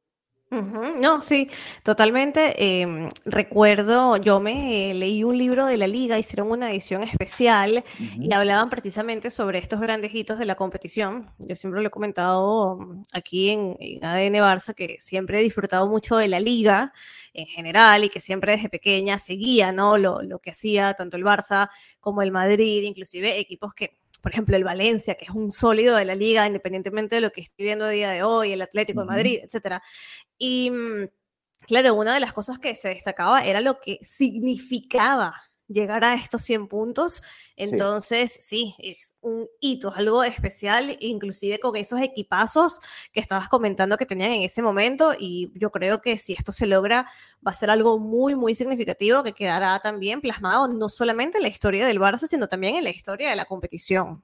No, 0.50 1.20
sí, 1.20 1.50
totalmente. 1.82 2.80
Em, 2.80 3.10
recuerdo, 3.24 4.16
yo 4.18 4.38
me 4.38 4.94
leí 4.94 5.24
un 5.24 5.36
libro 5.36 5.66
de 5.66 5.76
la 5.76 5.88
liga, 5.88 6.18
hicieron 6.18 6.50
una 6.50 6.70
edición 6.70 7.02
especial 7.02 7.82
y 7.98 8.32
hablaban 8.32 8.70
precisamente 8.70 9.30
sobre 9.30 9.58
estos 9.58 9.80
grandes 9.80 10.14
hitos 10.14 10.38
de 10.38 10.44
la 10.44 10.54
competición. 10.54 11.30
Yo 11.38 11.56
siempre 11.56 11.82
lo 11.82 11.88
he 11.88 11.90
comentado 11.90 12.78
aquí 13.12 13.50
en, 13.50 13.76
ADN 14.02 14.34
Barça 14.34 14.74
que 14.74 14.96
siempre 15.00 15.40
he 15.40 15.42
disfrutado 15.42 15.88
mucho 15.88 16.16
de 16.16 16.28
la 16.28 16.38
liga 16.38 16.92
en 17.32 17.46
general 17.46 18.04
y 18.04 18.08
que 18.10 18.20
siempre 18.20 18.52
desde 18.52 18.68
pequeña 18.68 19.18
seguía 19.18 19.72
¿no? 19.72 19.98
lo, 19.98 20.22
lo 20.22 20.38
que 20.38 20.50
hacía 20.50 20.94
tanto 20.94 21.16
el 21.16 21.24
Barça 21.24 21.68
como 21.98 22.22
el 22.22 22.30
Madrid, 22.30 22.82
inclusive 22.82 23.38
equipos 23.40 23.74
que 23.74 23.96
por 24.24 24.32
ejemplo, 24.32 24.56
el 24.56 24.64
Valencia, 24.64 25.16
que 25.16 25.26
es 25.26 25.30
un 25.32 25.52
sólido 25.52 25.96
de 25.96 26.06
la 26.06 26.14
liga, 26.14 26.46
independientemente 26.46 27.16
de 27.16 27.20
lo 27.20 27.30
que 27.30 27.42
estoy 27.42 27.66
viendo 27.66 27.84
a 27.84 27.90
día 27.90 28.08
de 28.10 28.22
hoy, 28.22 28.54
el 28.54 28.62
Atlético 28.62 29.00
de 29.00 29.06
Madrid, 29.06 29.40
etcétera. 29.42 29.82
Y 30.38 30.70
mm, 30.70 31.10
claro, 31.66 31.92
una 31.92 32.14
de 32.14 32.20
las 32.20 32.32
cosas 32.32 32.58
que 32.58 32.74
se 32.74 32.88
destacaba 32.88 33.44
era 33.44 33.60
lo 33.60 33.78
que 33.80 33.98
significaba 34.00 35.34
llegar 35.68 36.04
a 36.04 36.14
estos 36.14 36.42
100 36.42 36.68
puntos. 36.68 37.22
Entonces, 37.56 38.32
sí. 38.40 38.74
es 38.78 39.14
un 39.20 39.46
hito, 39.60 39.92
algo 39.94 40.22
especial, 40.24 40.96
inclusive 41.00 41.58
con 41.60 41.76
esos 41.76 42.00
equipazos 42.00 42.80
que 43.12 43.20
estabas 43.20 43.48
comentando 43.48 43.96
que 43.96 44.06
tenían 44.06 44.32
en 44.32 44.42
ese 44.42 44.62
momento. 44.62 45.12
Y 45.18 45.52
yo 45.54 45.70
creo 45.70 46.00
que 46.00 46.18
si 46.18 46.32
esto 46.32 46.52
se 46.52 46.66
logra, 46.66 47.06
va 47.46 47.50
a 47.50 47.54
ser 47.54 47.70
algo 47.70 47.98
muy, 47.98 48.34
muy 48.34 48.54
significativo 48.54 49.22
que 49.22 49.32
quedará 49.32 49.78
también 49.80 50.20
plasmado 50.20 50.68
no 50.68 50.88
solamente 50.88 51.38
en 51.38 51.42
la 51.42 51.48
historia 51.48 51.86
del 51.86 52.00
Barça, 52.00 52.26
sino 52.26 52.48
también 52.48 52.76
en 52.76 52.84
la 52.84 52.90
historia 52.90 53.30
de 53.30 53.36
la 53.36 53.44
competición. 53.44 54.22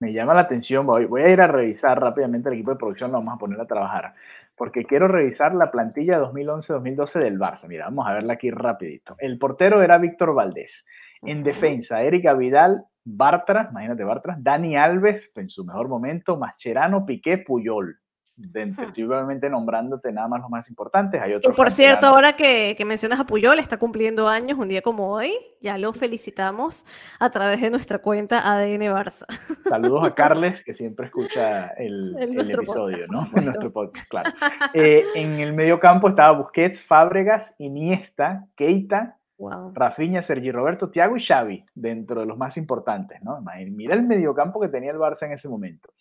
Me 0.00 0.12
llama 0.12 0.34
la 0.34 0.40
atención, 0.40 0.84
voy, 0.84 1.04
voy 1.04 1.22
a 1.22 1.28
ir 1.28 1.40
a 1.40 1.46
revisar 1.46 2.00
rápidamente 2.00 2.48
el 2.48 2.54
equipo 2.54 2.72
de 2.72 2.76
producción, 2.76 3.12
lo 3.12 3.18
vamos 3.18 3.34
a 3.34 3.38
poner 3.38 3.60
a 3.60 3.66
trabajar 3.66 4.14
porque 4.62 4.84
quiero 4.84 5.08
revisar 5.08 5.56
la 5.56 5.72
plantilla 5.72 6.20
2011-2012 6.20 7.18
del 7.18 7.36
Barça. 7.36 7.66
Mira, 7.66 7.86
vamos 7.86 8.06
a 8.06 8.12
verla 8.12 8.34
aquí 8.34 8.48
rapidito. 8.52 9.16
El 9.18 9.36
portero 9.36 9.82
era 9.82 9.98
Víctor 9.98 10.36
Valdés. 10.36 10.86
En 11.20 11.42
defensa, 11.42 12.00
Erika 12.04 12.32
Vidal, 12.34 12.84
Bartra, 13.02 13.66
imagínate 13.72 14.04
Bartra, 14.04 14.36
Dani 14.38 14.76
Alves 14.76 15.32
en 15.34 15.48
su 15.48 15.64
mejor 15.64 15.88
momento, 15.88 16.36
Mascherano, 16.36 17.04
Piqué, 17.04 17.38
Puyol. 17.38 17.96
Estoy 18.38 19.04
obviamente 19.04 19.50
nombrándote 19.50 20.10
nada 20.10 20.26
más 20.26 20.40
los 20.40 20.50
más 20.50 20.68
importantes. 20.68 21.20
Hay 21.20 21.34
otros 21.34 21.52
y 21.52 21.56
por 21.56 21.70
cierto, 21.70 22.06
ahora 22.06 22.32
que, 22.32 22.74
que, 22.76 22.84
mencionas 22.84 23.20
a 23.20 23.26
Puyol, 23.26 23.58
está 23.58 23.76
cumpliendo 23.76 24.28
años 24.28 24.58
un 24.58 24.68
día 24.68 24.80
como 24.80 25.12
hoy. 25.12 25.32
Ya 25.60 25.76
lo 25.76 25.92
felicitamos 25.92 26.86
a 27.20 27.30
través 27.30 27.60
de 27.60 27.70
nuestra 27.70 27.98
cuenta 27.98 28.50
ADN 28.50 28.82
Barça. 28.90 29.26
Saludos 29.68 30.04
a 30.04 30.14
Carles, 30.14 30.64
que 30.64 30.72
siempre 30.72 31.06
escucha 31.06 31.68
el, 31.76 32.16
el, 32.18 32.50
episodio, 32.50 33.06
¿no? 33.08 33.22
En 33.36 33.44
nuestro 33.44 33.72
podcast, 33.72 34.08
claro. 34.08 34.30
Eh, 34.72 35.04
en 35.14 35.32
el 35.38 35.52
medio 35.52 35.78
campo 35.78 36.08
estaba 36.08 36.36
Busquets, 36.38 36.82
Fábregas, 36.82 37.54
Iniesta, 37.58 38.46
Keita, 38.56 39.18
Wow. 39.38 39.72
Rafinha, 39.74 40.22
Sergi 40.22 40.52
Roberto, 40.52 40.90
Thiago 40.90 41.16
y 41.16 41.20
Xavi, 41.20 41.64
dentro 41.74 42.20
de 42.20 42.26
los 42.26 42.38
más 42.38 42.56
importantes, 42.56 43.20
¿no? 43.24 43.42
Mira 43.72 43.94
el 43.96 44.04
mediocampo 44.04 44.60
que 44.60 44.68
tenía 44.68 44.92
el 44.92 44.98
Barça 44.98 45.26
en 45.26 45.32
ese 45.32 45.48
momento. 45.48 45.92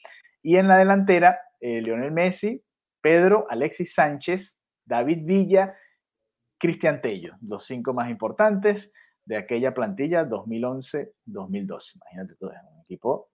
Y 0.44 0.58
en 0.58 0.68
la 0.68 0.78
delantera, 0.78 1.40
eh, 1.62 1.82
Lionel 1.82 2.12
Messi, 2.12 2.62
Pedro, 3.00 3.48
Alexis 3.50 3.94
Sánchez, 3.94 4.56
David 4.86 5.20
Villa, 5.24 5.76
Cristian 6.58 7.02
Tello, 7.02 7.36
los 7.42 7.66
cinco 7.66 7.94
más 7.94 8.10
importantes 8.10 8.92
de 9.26 9.38
aquella 9.38 9.74
plantilla 9.74 10.28
2011-2012. 10.28 11.96
Imagínate 11.96 12.36
todo, 12.36 12.50
un 12.50 12.82
equipo 12.82 13.30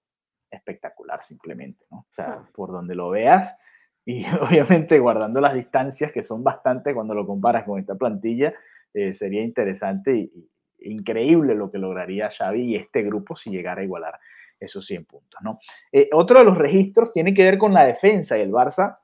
espectacular 0.49 1.23
simplemente, 1.23 1.85
¿no? 1.91 1.99
O 1.99 2.13
sea, 2.13 2.25
ah. 2.29 2.49
por 2.53 2.71
donde 2.71 2.95
lo 2.95 3.09
veas 3.09 3.57
y 4.05 4.23
obviamente 4.41 4.99
guardando 4.99 5.41
las 5.41 5.53
distancias 5.53 6.11
que 6.11 6.23
son 6.23 6.43
bastantes 6.43 6.93
cuando 6.93 7.13
lo 7.13 7.25
comparas 7.25 7.65
con 7.65 7.79
esta 7.79 7.95
plantilla, 7.95 8.53
eh, 8.93 9.13
sería 9.13 9.43
interesante 9.43 10.15
y, 10.15 10.49
increíble 10.79 11.55
lo 11.55 11.71
que 11.71 11.79
lograría 11.79 12.29
Xavi 12.29 12.61
y 12.61 12.75
este 12.75 13.01
grupo 13.01 13.35
si 13.35 13.49
llegara 13.49 13.81
a 13.81 13.83
igualar 13.83 14.19
esos 14.59 14.85
100 14.85 15.05
puntos. 15.05 15.39
¿no? 15.43 15.59
Eh, 15.91 16.09
otro 16.13 16.39
de 16.39 16.45
los 16.45 16.57
registros 16.57 17.11
tiene 17.13 17.33
que 17.33 17.43
ver 17.43 17.57
con 17.57 17.73
la 17.73 17.85
defensa 17.85 18.37
y 18.37 18.41
el 18.41 18.51
Barça. 18.51 18.97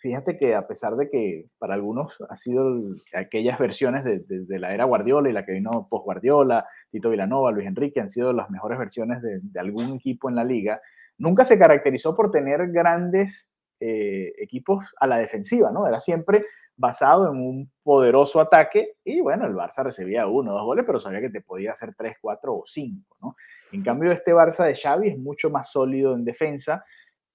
Fíjate 0.00 0.36
que 0.36 0.54
a 0.54 0.66
pesar 0.66 0.96
de 0.96 1.08
que 1.08 1.46
para 1.58 1.74
algunos 1.74 2.18
ha 2.28 2.36
sido 2.36 2.66
aquellas 3.14 3.58
versiones 3.58 4.04
de, 4.04 4.58
la 4.58 4.74
era 4.74 4.84
Guardiola 4.84 5.30
y 5.30 5.32
la 5.32 5.44
que 5.44 5.52
vino 5.52 5.86
post 5.88 6.04
Guardiola, 6.04 6.66
Tito 6.90 7.10
Villanova, 7.10 7.52
Luis 7.52 7.68
Enrique, 7.68 8.00
han 8.00 8.10
sido 8.10 8.32
las 8.32 8.50
mejores 8.50 8.78
versiones 8.78 9.22
de, 9.22 9.60
algún 9.60 9.94
equipo 9.94 10.28
en 10.28 10.34
la 10.34 10.42
liga, 10.42 10.80
nunca 11.18 11.44
se 11.44 11.56
caracterizó 11.56 12.16
por 12.16 12.32
tener 12.32 12.72
grandes 12.72 13.48
eh, 13.78 14.32
equipos 14.38 14.84
a 14.98 15.06
la 15.06 15.18
defensiva, 15.18 15.70
¿no? 15.70 15.86
Era 15.86 16.00
siempre 16.00 16.46
basado 16.82 17.30
en 17.30 17.38
un 17.38 17.70
poderoso 17.84 18.40
ataque 18.40 18.96
y 19.04 19.20
bueno, 19.20 19.46
el 19.46 19.54
Barça 19.54 19.84
recibía 19.84 20.26
uno 20.26 20.50
o 20.50 20.54
dos 20.54 20.64
goles, 20.64 20.84
pero 20.84 20.98
sabía 20.98 21.20
que 21.20 21.30
te 21.30 21.40
podía 21.40 21.70
hacer 21.70 21.94
tres, 21.96 22.16
cuatro 22.20 22.56
o 22.56 22.64
cinco, 22.66 23.16
¿no? 23.22 23.36
En 23.70 23.84
cambio, 23.84 24.10
este 24.10 24.34
Barça 24.34 24.66
de 24.66 24.74
Xavi 24.74 25.10
es 25.10 25.16
mucho 25.18 25.48
más 25.48 25.70
sólido 25.70 26.12
en 26.14 26.24
defensa 26.24 26.84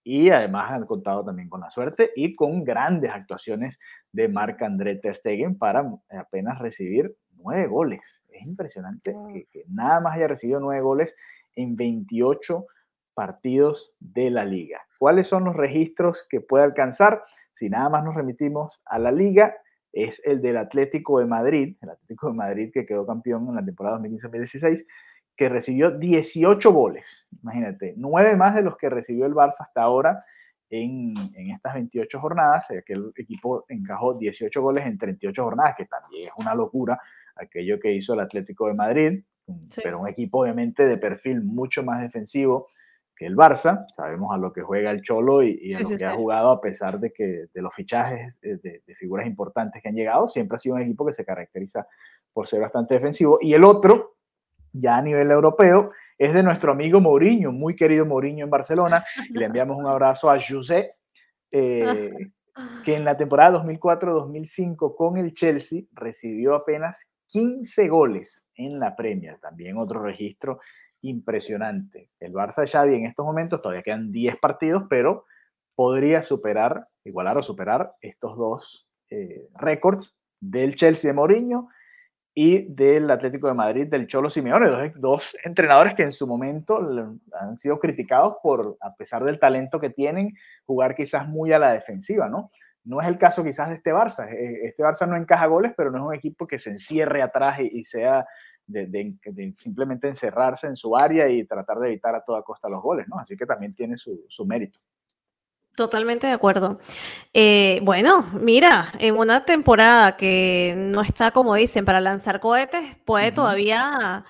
y 0.03 0.29
además 0.31 0.69
han 0.73 0.85
contado 0.85 1.23
también 1.23 1.47
con 1.47 1.61
la 1.61 1.71
suerte 1.71 2.11
y 2.13 2.35
con 2.35 2.65
grandes 2.65 3.09
actuaciones 3.09 3.79
de 4.11 4.27
Marc 4.27 4.61
André 4.61 4.97
Ter 4.97 5.15
Stegen 5.15 5.57
para 5.57 5.89
apenas 6.09 6.59
recibir 6.59 7.15
nueve 7.31 7.67
goles. 7.67 8.01
Es 8.27 8.45
impresionante 8.45 9.15
que, 9.31 9.45
que 9.49 9.63
nada 9.69 10.01
más 10.01 10.17
haya 10.17 10.27
recibido 10.27 10.59
nueve 10.59 10.81
goles 10.81 11.15
en 11.55 11.77
28 11.77 12.65
partidos 13.13 13.93
de 14.01 14.29
la 14.29 14.43
liga. 14.43 14.81
¿Cuáles 14.99 15.29
son 15.29 15.45
los 15.45 15.55
registros 15.55 16.27
que 16.29 16.41
puede 16.41 16.65
alcanzar? 16.65 17.23
Si 17.57 17.69
nada 17.69 17.89
más 17.89 18.03
nos 18.03 18.15
remitimos 18.15 18.79
a 18.85 18.99
la 18.99 19.11
liga, 19.11 19.55
es 19.91 20.21
el 20.23 20.41
del 20.41 20.57
Atlético 20.57 21.19
de 21.19 21.25
Madrid, 21.25 21.75
el 21.81 21.89
Atlético 21.89 22.27
de 22.27 22.33
Madrid 22.33 22.69
que 22.71 22.85
quedó 22.85 23.05
campeón 23.05 23.47
en 23.49 23.55
la 23.55 23.65
temporada 23.65 23.97
2015-2016, 23.99 24.85
que 25.35 25.49
recibió 25.49 25.91
18 25.91 26.71
goles, 26.71 27.27
imagínate, 27.41 27.93
nueve 27.97 28.35
más 28.35 28.55
de 28.55 28.61
los 28.61 28.77
que 28.77 28.89
recibió 28.89 29.25
el 29.25 29.33
Barça 29.33 29.61
hasta 29.61 29.81
ahora 29.81 30.23
en, 30.69 31.15
en 31.33 31.51
estas 31.51 31.73
28 31.75 32.19
jornadas, 32.19 32.69
aquel 32.71 33.11
equipo 33.15 33.65
encajó 33.69 34.15
18 34.15 34.61
goles 34.61 34.85
en 34.85 34.97
38 34.97 35.43
jornadas, 35.43 35.75
que 35.77 35.85
también 35.85 36.27
es 36.27 36.33
una 36.37 36.53
locura 36.53 36.99
aquello 37.35 37.79
que 37.79 37.93
hizo 37.93 38.13
el 38.13 38.19
Atlético 38.19 38.67
de 38.67 38.73
Madrid, 38.73 39.23
pero 39.83 39.99
un 39.99 40.07
equipo 40.07 40.41
obviamente 40.41 40.85
de 40.85 40.97
perfil 40.97 41.41
mucho 41.41 41.83
más 41.83 42.01
defensivo, 42.01 42.69
que 43.17 43.25
el 43.25 43.35
Barça. 43.35 43.85
Sabemos 43.95 44.33
a 44.33 44.37
lo 44.37 44.53
que 44.53 44.61
juega 44.61 44.91
el 44.91 45.01
Cholo 45.01 45.43
y, 45.43 45.73
a 45.73 45.79
lo 45.79 45.97
que 45.97 46.05
ha 46.05 46.15
jugado 46.15 46.51
a 46.51 46.61
pesar 46.61 46.99
de 46.99 47.11
que 47.11 47.47
de 47.53 47.61
los 47.61 47.73
fichajes 47.73 48.39
de, 48.41 48.57
de, 48.57 48.95
figuras 48.95 49.25
importantes 49.25 49.81
que 49.81 49.89
han 49.89 49.95
llegado, 49.95 50.27
siempre 50.27 50.55
ha 50.55 50.59
sido 50.59 50.75
un 50.75 50.81
equipo 50.81 51.05
que 51.05 51.13
se 51.13 51.25
caracteriza 51.25 51.87
por 52.31 52.47
ser 52.47 52.61
bastante 52.61 52.93
defensivo. 52.93 53.39
Y 53.41 53.53
el 53.53 53.63
otro, 53.63 54.17
ya 54.71 54.97
a 54.97 55.01
nivel 55.01 55.31
europeo, 55.31 55.91
es 56.17 56.33
de 56.33 56.43
nuestro 56.43 56.71
amigo 56.71 56.99
Mourinho, 56.99 57.51
muy 57.51 57.75
querido 57.75 58.05
Mourinho 58.05 58.45
en 58.45 58.51
Barcelona. 58.51 59.03
Y 59.29 59.37
le 59.37 59.45
enviamos 59.45 59.77
un 59.77 59.87
abrazo 59.87 60.29
a 60.29 60.39
José, 60.39 60.95
eh, 61.51 62.11
que 62.83 62.95
en 62.95 63.05
la 63.05 63.17
temporada 63.17 63.63
2004-2005 63.63 64.95
con 64.95 65.17
el 65.17 65.33
Chelsea 65.33 65.83
recibió 65.93 66.55
apenas 66.55 67.09
15 67.27 67.87
goles 67.87 68.45
en 68.55 68.79
la 68.79 68.95
Premier, 68.95 69.37
también 69.39 69.77
otro 69.77 70.01
registro 70.01 70.59
impresionante. 71.07 72.09
El 72.19 72.33
Barça 72.33 72.61
de 72.61 72.67
Xavi 72.67 72.95
en 72.95 73.05
estos 73.05 73.25
momentos 73.25 73.61
todavía 73.61 73.83
quedan 73.83 74.11
10 74.11 74.37
partidos, 74.37 74.83
pero 74.89 75.25
podría 75.75 76.21
superar, 76.21 76.87
igualar 77.03 77.37
o 77.37 77.43
superar 77.43 77.93
estos 78.01 78.37
dos 78.37 78.87
eh, 79.09 79.47
récords 79.55 80.17
del 80.39 80.75
Chelsea 80.75 81.09
de 81.09 81.13
Mourinho 81.13 81.69
y 82.33 82.71
del 82.73 83.09
Atlético 83.09 83.47
de 83.47 83.53
Madrid 83.53 83.87
del 83.87 84.05
Cholo 84.07 84.29
Simeone, 84.29 84.93
dos, 84.95 85.35
entrenadores 85.43 85.95
que 85.95 86.03
en 86.03 86.11
su 86.11 86.27
momento 86.27 86.77
han 87.39 87.57
sido 87.57 87.79
criticados 87.79 88.35
por, 88.43 88.77
a 88.81 88.95
pesar 88.95 89.23
del 89.23 89.39
talento 89.39 89.79
que 89.79 89.89
tienen, 89.89 90.35
jugar 90.65 90.95
quizás 90.95 91.27
muy 91.27 91.51
a 91.51 91.59
la 91.59 91.71
defensiva, 91.71 92.29
¿no? 92.29 92.51
No 92.83 93.01
es 93.01 93.07
el 93.07 93.17
caso 93.17 93.43
quizás 93.43 93.69
de 93.69 93.75
este 93.75 93.91
Barça. 93.91 94.29
E, 94.31 94.67
este 94.67 94.83
Barça 94.83 95.07
no 95.07 95.17
encaja 95.17 95.47
goles, 95.47 95.73
pero 95.75 95.89
no 95.89 95.97
es 95.97 96.03
un 96.03 96.13
equipo 96.13 96.45
que 96.45 96.59
se 96.59 96.69
encierre 96.69 97.21
atrás 97.21 97.59
y, 97.59 97.79
y 97.79 97.85
sea 97.85 98.25
de, 98.67 99.15
simplemente 99.55 100.07
encerrarse 100.07 100.67
en 100.67 100.75
su 100.75 100.95
área 100.95 101.29
y 101.29 101.45
tratar 101.45 101.79
de 101.79 101.87
evitar 101.87 102.13
a 102.13 102.21
toda 102.21 102.43
costa 102.43 102.69
los 102.69 102.81
goles, 102.81 103.07
¿no? 103.07 103.17
Así 103.17 103.35
que 103.35 103.45
también 103.45 103.73
tiene 103.73 103.95
su, 103.97 104.45
mérito. 104.45 104.79
Totalmente 105.75 106.27
de 106.27 106.33
acuerdo. 106.33 106.79
Eh, 107.33 107.79
bueno, 107.83 108.25
mira, 108.33 108.91
en 108.99 109.15
una 109.15 109.45
temporada 109.45 110.17
que 110.17 110.73
no 110.77 111.01
está, 111.01 111.31
como 111.31 111.55
dicen, 111.55 111.85
para 111.85 112.01
lanzar 112.01 112.39
cohetes, 112.39 112.97
puede 113.05 113.31
todavía 113.31 114.25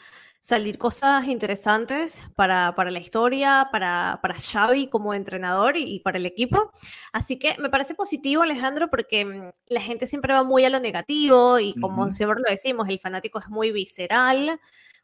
salir 0.47 0.77
cosas 0.77 1.27
interesantes 1.27 2.23
para, 2.33 2.73
la 2.89 2.99
historia, 2.99 3.67
para, 3.69 4.17
para, 4.21 4.35
Xavi 4.35 4.87
como 4.87 5.13
entrenador 5.13 5.75
y, 5.75 5.99
para 5.99 6.17
el 6.19 6.25
equipo. 6.25 6.71
Así 7.11 7.37
que 7.37 7.57
me 7.59 7.69
parece 7.69 7.95
positivo, 7.95 8.43
Alejandro, 8.43 8.89
porque 8.89 9.25
mm, 9.25 9.49
la 9.67 9.81
gente 9.81 10.07
siempre 10.07 10.33
va 10.33 10.43
muy 10.43 10.63
a 10.63 10.69
lo 10.69 10.79
negativo 10.79 11.59
y 11.59 11.73
como 11.73 12.09
siempre 12.11 12.39
lo 12.41 12.49
decimos, 12.49 12.87
el 12.87 12.97
fanático 13.01 13.39
es 13.39 13.49
muy 13.49 13.73
visceral. 13.73 14.57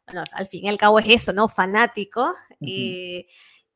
Bueno, 0.06 0.24
al 0.32 0.46
fin 0.46 0.64
y 0.64 0.68
al 0.70 0.78
cabo 0.78 0.98
es 0.98 1.10
eso, 1.10 1.34
¿no? 1.34 1.46
Fanático. 1.46 2.34
Y 2.58 3.26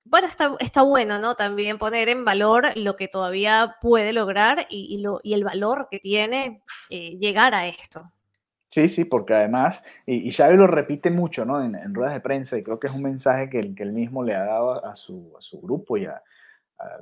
bueno, 0.05 0.27
está, 0.27 0.57
está, 0.61 0.81
bueno, 0.81 1.19
¿no? 1.19 1.35
También 1.35 1.77
poner 1.77 2.09
en 2.09 2.25
valor 2.25 2.73
lo 2.77 2.97
que 2.97 3.09
todavía 3.09 3.77
puede 3.83 4.15
lograr 4.15 4.67
y, 4.71 5.03
lo, 5.03 5.21
y 5.23 5.35
el 5.35 5.45
valor 5.45 5.89
que 5.91 5.99
tiene 5.99 6.63
eh, 6.89 7.19
llegar 7.21 7.55
a 7.55 7.67
esto. 7.67 8.11
Sí, 8.71 8.89
sí, 8.89 9.05
porque 9.05 9.35
además, 9.35 9.83
y, 10.05 10.31
Xavi 10.31 10.57
lo 10.57 10.67
repite 10.67 11.11
mucho, 11.11 11.45
¿no? 11.47 11.63
En, 11.63 11.95
ruedas 11.95 12.15
de 12.15 12.21
prensa, 12.21 12.59
y 12.59 12.63
creo 12.63 12.79
que 12.79 12.89
es 12.89 12.93
un 12.93 13.03
mensaje 13.03 13.49
que, 13.49 13.75
que 13.75 13.83
él 13.83 13.93
mismo 13.93 14.23
le 14.23 14.35
ha 14.35 14.45
dado 14.45 14.85
a 14.85 14.95
su, 14.95 15.33
a 15.39 15.41
su 15.41 15.59
grupo 15.61 15.97
y 15.97 16.05
a, 16.05 16.23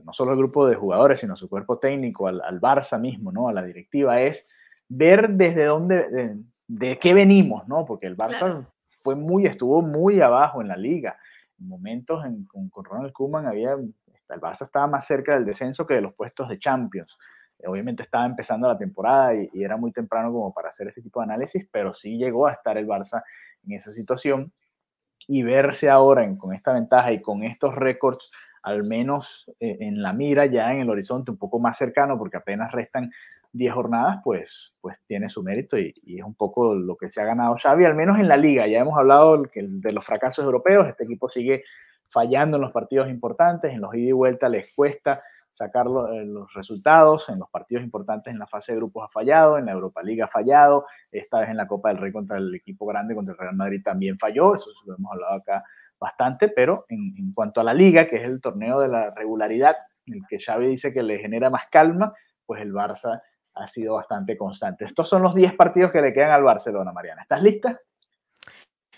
no 0.05 0.13
solo 0.13 0.33
al 0.33 0.39
grupo 0.39 0.67
de 0.67 0.75
jugadores, 0.75 1.21
sino 1.21 1.35
a 1.35 1.37
su 1.37 1.49
cuerpo 1.49 1.79
técnico, 1.79 2.29
al, 2.29 2.41
al 2.41 2.61
Barça 2.61 3.01
mismo, 3.01 3.33
¿no? 3.33 3.49
A 3.49 3.53
la 3.53 3.63
directiva, 3.63 4.21
es 4.21 4.47
ver 4.89 5.31
desde 5.31 5.65
dónde, 5.65 6.39
de, 6.67 6.99
qué 6.99 7.15
venimos, 7.15 7.67
¿no? 7.69 7.85
Porque 7.85 8.07
el 8.07 8.17
Barça 8.17 8.67
fue 8.85 9.15
muy, 9.15 9.47
estuvo 9.47 9.83
muy 9.83 10.21
abajo 10.21 10.63
en 10.63 10.69
la 10.69 10.77
liga. 10.77 11.19
En 11.59 11.69
momentos 11.69 12.25
en, 12.25 12.45
con, 12.47 12.69
con 12.71 12.85
Ronald 12.85 13.13
Koeman 13.13 13.47
había, 13.47 13.73
el 13.73 14.41
Barça 14.41 14.63
estaba 14.63 14.87
más 14.87 15.07
cerca 15.07 15.35
del 15.35 15.45
descenso 15.45 15.87
que 15.87 15.95
de 15.95 16.01
los 16.01 16.15
puestos 16.15 16.49
de 16.49 16.59
Champions. 16.59 17.19
Obviamente 17.65 18.03
estaba 18.03 18.27
empezando 18.27 18.69
la 18.69 18.77
temporada 18.77 19.35
y, 19.35 19.63
era 19.65 19.77
muy 19.77 19.93
temprano 19.93 20.33
como 20.33 20.53
para 20.53 20.69
hacer 20.69 20.89
este 20.89 21.03
tipo 21.03 21.21
de 21.21 21.25
análisis, 21.25 21.67
pero 21.71 21.95
sí 21.95 22.19
llegó 22.19 22.47
a 22.47 22.53
estar 22.53 22.77
el 22.77 22.87
Barça 22.87 23.23
en 23.65 23.73
esa 23.73 23.91
situación 23.93 24.53
y 25.27 25.43
verse 25.43 25.89
ahora 25.89 26.29
con 26.37 26.55
esta 26.55 26.73
ventaja 26.73 27.13
y 27.13 27.21
con 27.21 27.43
estos 27.43 27.75
récords 27.75 28.31
al 28.63 28.83
menos 28.83 29.49
eh, 29.61 29.77
en 29.81 30.03
la 30.03 30.13
mira, 30.13 30.47
ya 30.47 30.73
en 30.73 30.81
el 30.81 30.91
horizonte 30.91 31.31
un 31.31 31.37
poco 31.37 31.61
más 31.61 31.79
cercano, 31.79 32.19
porque 32.19 32.37
apenas 32.37 32.73
restan 32.73 33.13
10 33.53 33.73
jornadas, 33.73 34.19
pues, 34.25 34.73
pues 34.81 34.97
tiene 35.07 35.29
su 35.29 35.43
mérito 35.45 35.79
y, 35.79 35.95
es 36.05 36.25
un 36.25 36.35
poco 36.35 36.75
lo 36.75 36.97
que 36.97 37.09
se 37.09 37.23
ha 37.23 37.25
ganado 37.25 37.57
Xavi, 37.57 37.85
al 37.85 37.95
menos 37.95 38.19
en 38.19 38.27
la 38.27 38.37
liga. 38.37 38.67
Ya 38.67 38.81
hemos 38.81 38.99
hablado 38.99 39.45
de 39.55 39.93
los 39.93 40.05
fracasos 40.05 40.45
europeos, 40.45 40.89
este 40.89 41.05
equipo 41.05 41.29
sigue 41.29 41.63
fallando 42.09 42.57
en 42.57 42.63
los 42.63 42.73
partidos 42.73 43.09
importantes, 43.09 43.73
en 43.73 43.81
los 43.81 43.95
ida 43.95 44.09
y 44.09 44.13
vuelta 44.13 44.49
les 44.49 44.73
cuesta 44.75 45.23
sacar 45.57 45.87
eh, 45.87 46.25
los 46.25 46.53
resultados. 46.53 47.29
En 47.29 47.39
los 47.39 47.51
partidos 47.51 47.83
importantes 47.83 48.33
en 48.33 48.39
la 48.39 48.47
fase 48.47 48.73
de 48.73 48.79
grupos 48.79 49.05
ha 49.05 49.09
fallado, 49.09 49.59
en 49.59 49.67
la 49.67 49.73
Europa 49.73 50.03
League 50.03 50.23
ha 50.23 50.29
fallado, 50.29 50.87
esta 51.11 51.41
vez 51.41 51.51
en 51.51 51.57
la 51.57 51.67
Copa 51.67 51.89
del 51.89 51.99
Rey 51.99 52.13
contra 52.13 52.37
el 52.37 52.55
equipo 52.55 52.87
grande, 52.87 53.15
contra 53.15 53.33
el 53.33 53.39
Real 53.39 53.57
Madrid 53.57 53.83
también 53.83 54.19
falló, 54.19 54.55
eso 54.55 54.71
lo 54.85 54.97
hemos 54.97 55.13
hablado 55.13 55.35
acá 55.35 55.65
bastante, 55.99 56.49
pero 56.49 56.85
en, 56.89 57.33
cuanto 57.33 57.61
a 57.61 57.65
la 57.65 57.73
liga, 57.73 58.07
que 58.07 58.17
es 58.17 58.25
el 58.25 58.41
torneo 58.41 58.81
de 58.81 58.89
la 58.89 59.11
regularidad, 59.11 59.77
el 60.07 60.23
que 60.29 60.39
Xavi 60.39 60.67
dice 60.67 60.93
que 60.93 61.03
le 61.03 61.19
genera 61.19 61.49
más 61.49 61.69
calma, 61.71 62.13
pues 62.45 62.61
el 62.61 62.73
Barça 62.73 63.23
ha 63.55 63.69
sido 63.69 63.95
bastante 63.95 64.37
constante. 64.37 64.85
Estos 64.85 65.09
son 65.09 65.23
los 65.23 65.35
10 65.35 65.55
partidos 65.55 65.91
que 65.91 66.03
le 66.03 66.13
quedan 66.13 66.33
al 66.33 66.43
Barcelona, 66.43 66.93
Mariana. 66.93 67.23
¿Estás 67.23 67.43
lista? 67.43 67.81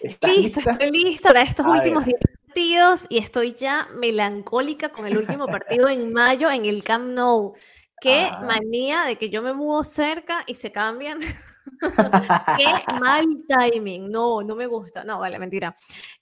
¿Estás 0.01 0.37
lista? 0.37 0.71
Estoy 0.73 0.91
lista 0.91 1.29
para 1.29 1.43
estos 1.43 1.65
últimos 1.65 2.05
10 2.05 2.38
partidos 2.49 3.07
y 3.09 3.19
estoy 3.19 3.53
ya 3.53 3.89
melancólica 3.95 4.89
con 4.89 5.07
el 5.07 5.17
último 5.19 5.47
partido 5.47 5.89
en 5.89 6.13
mayo 6.13 6.51
en 6.51 6.65
el 6.65 6.83
Camp 6.83 7.09
Nou. 7.11 7.55
Qué 8.01 8.29
ah. 8.31 8.41
manía 8.41 9.05
de 9.05 9.17
que 9.17 9.29
yo 9.29 9.43
me 9.43 9.53
muevo 9.53 9.85
cerca 9.85 10.45
y 10.47 10.55
se 10.55 10.73
cambian. 10.73 11.19
Qué 12.59 12.95
mal 13.01 13.27
timing. 13.47 14.11
No, 14.11 14.43
no 14.43 14.57
me 14.57 14.67
gusta. 14.67 15.05
No, 15.05 15.19
vale, 15.19 15.39
mentira. 15.39 15.75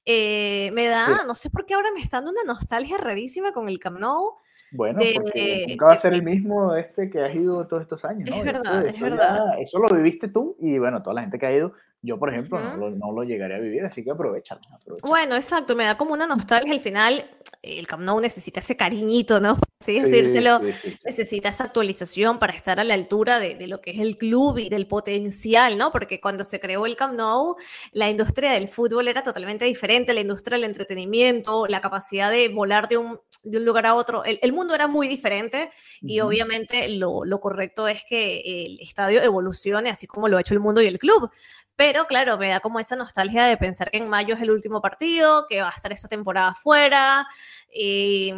Eh, 0.04 0.70
me 0.72 0.86
da, 0.86 1.24
no 1.26 1.34
sé 1.34 1.50
por 1.50 1.64
qué 1.64 1.74
ahora 1.74 1.90
me 1.94 2.00
está 2.00 2.16
dando 2.16 2.32
una 2.32 2.54
nostalgia 2.54 2.98
rarísima 2.98 3.52
con 3.52 3.68
el 3.68 3.78
Camp 3.78 3.98
Nou. 3.98 4.38
Bueno, 4.72 4.98
porque 5.14 5.66
nunca 5.68 5.86
va 5.86 5.92
a 5.92 5.96
ser 5.96 6.12
el 6.12 6.22
mismo 6.22 6.74
este 6.74 7.08
que 7.08 7.22
has 7.22 7.34
ido 7.34 7.66
todos 7.68 7.82
estos 7.82 8.04
años. 8.04 8.28
Es 8.28 8.44
verdad, 8.44 8.84
es 8.84 9.00
verdad. 9.00 9.60
eso 9.60 9.78
lo 9.78 9.94
viviste 9.94 10.28
tú 10.28 10.56
y 10.58 10.78
bueno, 10.78 11.02
toda 11.02 11.14
la 11.14 11.20
gente 11.22 11.38
que 11.38 11.46
ha 11.46 11.52
ido 11.52 11.72
yo, 12.02 12.18
por 12.18 12.30
ejemplo, 12.30 12.60
no, 12.60 12.76
lo, 12.76 12.90
no, 12.90 13.12
lo, 13.12 13.24
llegaré 13.24 13.56
a 13.56 13.58
vivir, 13.58 13.84
así 13.84 14.04
que 14.04 14.10
aprovechalo, 14.10 14.60
Bueno, 15.02 15.34
exacto, 15.34 15.74
me 15.74 15.84
da 15.84 15.96
como 15.96 16.12
una 16.12 16.26
nostalgia. 16.26 16.72
Al 16.72 16.80
final, 16.80 17.24
el 17.62 17.86
Camp 17.86 18.02
Nou 18.02 18.20
necesita 18.20 18.60
ese 18.60 18.76
cariñito, 18.76 19.40
¿no? 19.40 19.58
Así 19.80 20.00
decírselo, 20.00 20.60
necesita 21.04 21.48
esa 21.50 21.64
actualización 21.64 22.38
para 22.38 22.54
estar 22.54 22.80
a 22.80 22.84
la 22.84 22.94
altura 22.94 23.38
de, 23.38 23.54
de, 23.56 23.66
lo 23.66 23.80
que 23.80 23.90
es 23.90 23.98
el 23.98 24.16
club 24.16 24.58
y 24.58 24.68
del 24.68 24.86
potencial, 24.86 25.76
¿no? 25.78 25.90
Porque 25.90 26.20
cuando 26.20 26.44
se 26.44 26.58
creó 26.58 26.86
el 26.86 26.96
Camp 26.96 27.14
Nou, 27.14 27.56
la 27.92 28.08
industria 28.08 28.52
del 28.52 28.68
fútbol 28.68 29.06
era 29.08 29.22
totalmente 29.22 29.64
diferente, 29.64 30.14
la 30.14 30.22
industria 30.22 30.56
del 30.56 30.64
entretenimiento, 30.64 31.66
la 31.66 31.80
capacidad 31.80 32.30
de 32.30 32.48
volar 32.48 32.88
de 32.88 32.96
un, 32.96 33.20
de 33.44 33.58
un 33.58 33.64
lugar 33.64 33.86
a 33.86 33.94
otro, 33.94 34.24
el, 34.24 34.38
el 34.42 34.52
mundo 34.52 34.74
era 34.74 34.88
muy 34.88 35.08
diferente 35.08 35.70
y 36.00 36.20
obviamente 36.20 36.88
lo, 36.88 37.24
lo 37.24 37.40
correcto 37.40 37.86
es 37.86 38.02
que 38.08 38.40
el 38.40 38.80
estadio 38.80 39.22
evolucione 39.22 39.90
así 39.90 40.06
como 40.06 40.28
lo 40.28 40.38
ha 40.38 40.40
hecho 40.40 40.54
el 40.54 40.60
mundo 40.60 40.80
y 40.80 40.86
el 40.86 40.98
club. 40.98 41.30
Pero 41.76 42.06
claro, 42.06 42.38
me 42.38 42.48
da 42.48 42.60
como 42.60 42.80
esa 42.80 42.96
nostalgia 42.96 43.44
de 43.44 43.56
pensar 43.58 43.90
que 43.90 43.98
en 43.98 44.08
mayo 44.08 44.34
es 44.34 44.40
el 44.40 44.50
último 44.50 44.80
partido, 44.80 45.46
que 45.48 45.60
va 45.60 45.68
a 45.68 45.74
estar 45.74 45.92
esa 45.92 46.08
temporada 46.08 46.54
fuera. 46.54 47.26
Y, 47.72 48.32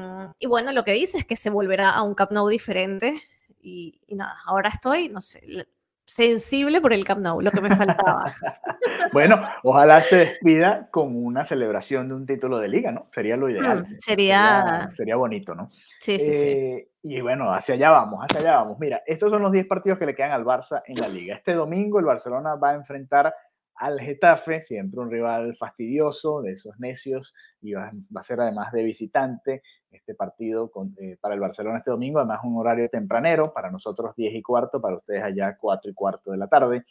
bueno, 0.47 0.73
lo 0.73 0.85
que 0.85 0.93
dice 0.93 1.19
es 1.19 1.25
que 1.25 1.37
se 1.37 1.51
volverá 1.51 1.91
a 1.91 2.03
un 2.03 2.15
Camp 2.15 2.33
Nou 2.33 2.49
diferente. 2.49 3.21
Y, 3.61 4.01
nada, 4.09 4.37
ahora 4.45 4.71
estoy, 4.71 5.09
no 5.09 5.21
sé, 5.21 5.69
sensible 6.05 6.81
por 6.81 6.93
el 6.93 7.05
Camp 7.05 7.21
Nou, 7.21 7.41
lo 7.41 7.53
que 7.53 7.61
me 7.61 7.75
faltaba. 7.77 8.25
bueno, 9.13 9.41
ojalá 9.63 10.01
se 10.01 10.17
despida 10.17 10.89
con 10.91 11.15
una 11.15 11.45
celebración 11.45 12.09
de 12.09 12.15
un 12.15 12.27
título 12.27 12.59
de 12.59 12.69
liga, 12.69 12.91
¿no? 12.91 13.09
Sería 13.15 13.37
lo 13.37 13.49
ideal. 13.49 13.87
Mm, 13.87 13.99
sería... 13.99 14.91
sería... 14.93 15.17
bonito, 15.17 15.55
¿no? 15.55 15.71
Sí, 16.01 16.19
sí, 16.19 16.33
sí. 16.33 16.89
Y 17.03 17.21
bueno, 17.21 17.53
hacia 17.53 17.75
allá 17.75 17.91
vamos, 17.91 18.25
hacia 18.25 18.41
allá 18.41 18.57
vamos. 18.57 18.79
Mira, 18.81 19.03
estos 19.07 19.31
son 19.31 19.43
los 19.43 19.53
10 19.53 19.67
partidos 19.67 19.99
que 19.99 20.07
le 20.07 20.15
quedan 20.15 20.33
al 20.33 20.45
Barça 20.45 20.83
en 20.87 20.97
la 20.97 21.09
liga. 21.09 21.35
Este 21.35 21.55
domingo 21.55 22.01
el 22.01 22.05
Barcelona 22.05 22.57
va 22.57 22.71
a 22.71 22.75
enfrentar 22.75 23.33
al 23.77 24.01
Getafe, 24.01 24.61
siempre 24.61 24.99
un 24.99 25.09
rival 25.09 25.55
fastidioso, 25.55 26.43
de 26.43 26.53
esos 26.53 26.81
necios, 26.81 27.33
y 27.61 27.75
va, 27.75 27.93
a 28.17 28.23
ser 28.23 28.41
además 28.41 28.73
de 28.73 28.83
visitante 28.83 29.63
este 29.93 30.17
partido 30.17 30.73
eh, 31.01 31.17
para 31.21 31.35
el 31.35 31.41
Barcelona 31.41 31.79
este 31.79 31.93
domingo, 31.93 32.19
además 32.19 32.41
un 32.43 32.57
horario 32.59 32.89
tempranero, 32.91 33.53
para 33.53 33.71
nosotros 33.71 34.17
10 34.17 34.35
y 34.35 34.43
cuarto, 34.43 34.81
para 34.81 34.97
ustedes 34.97 35.23
allá 35.23 35.57
4 35.57 35.93
y 35.93 35.95
cuarto 35.95 36.33
de 36.33 36.39
la 36.39 36.49
tarde. 36.49 36.85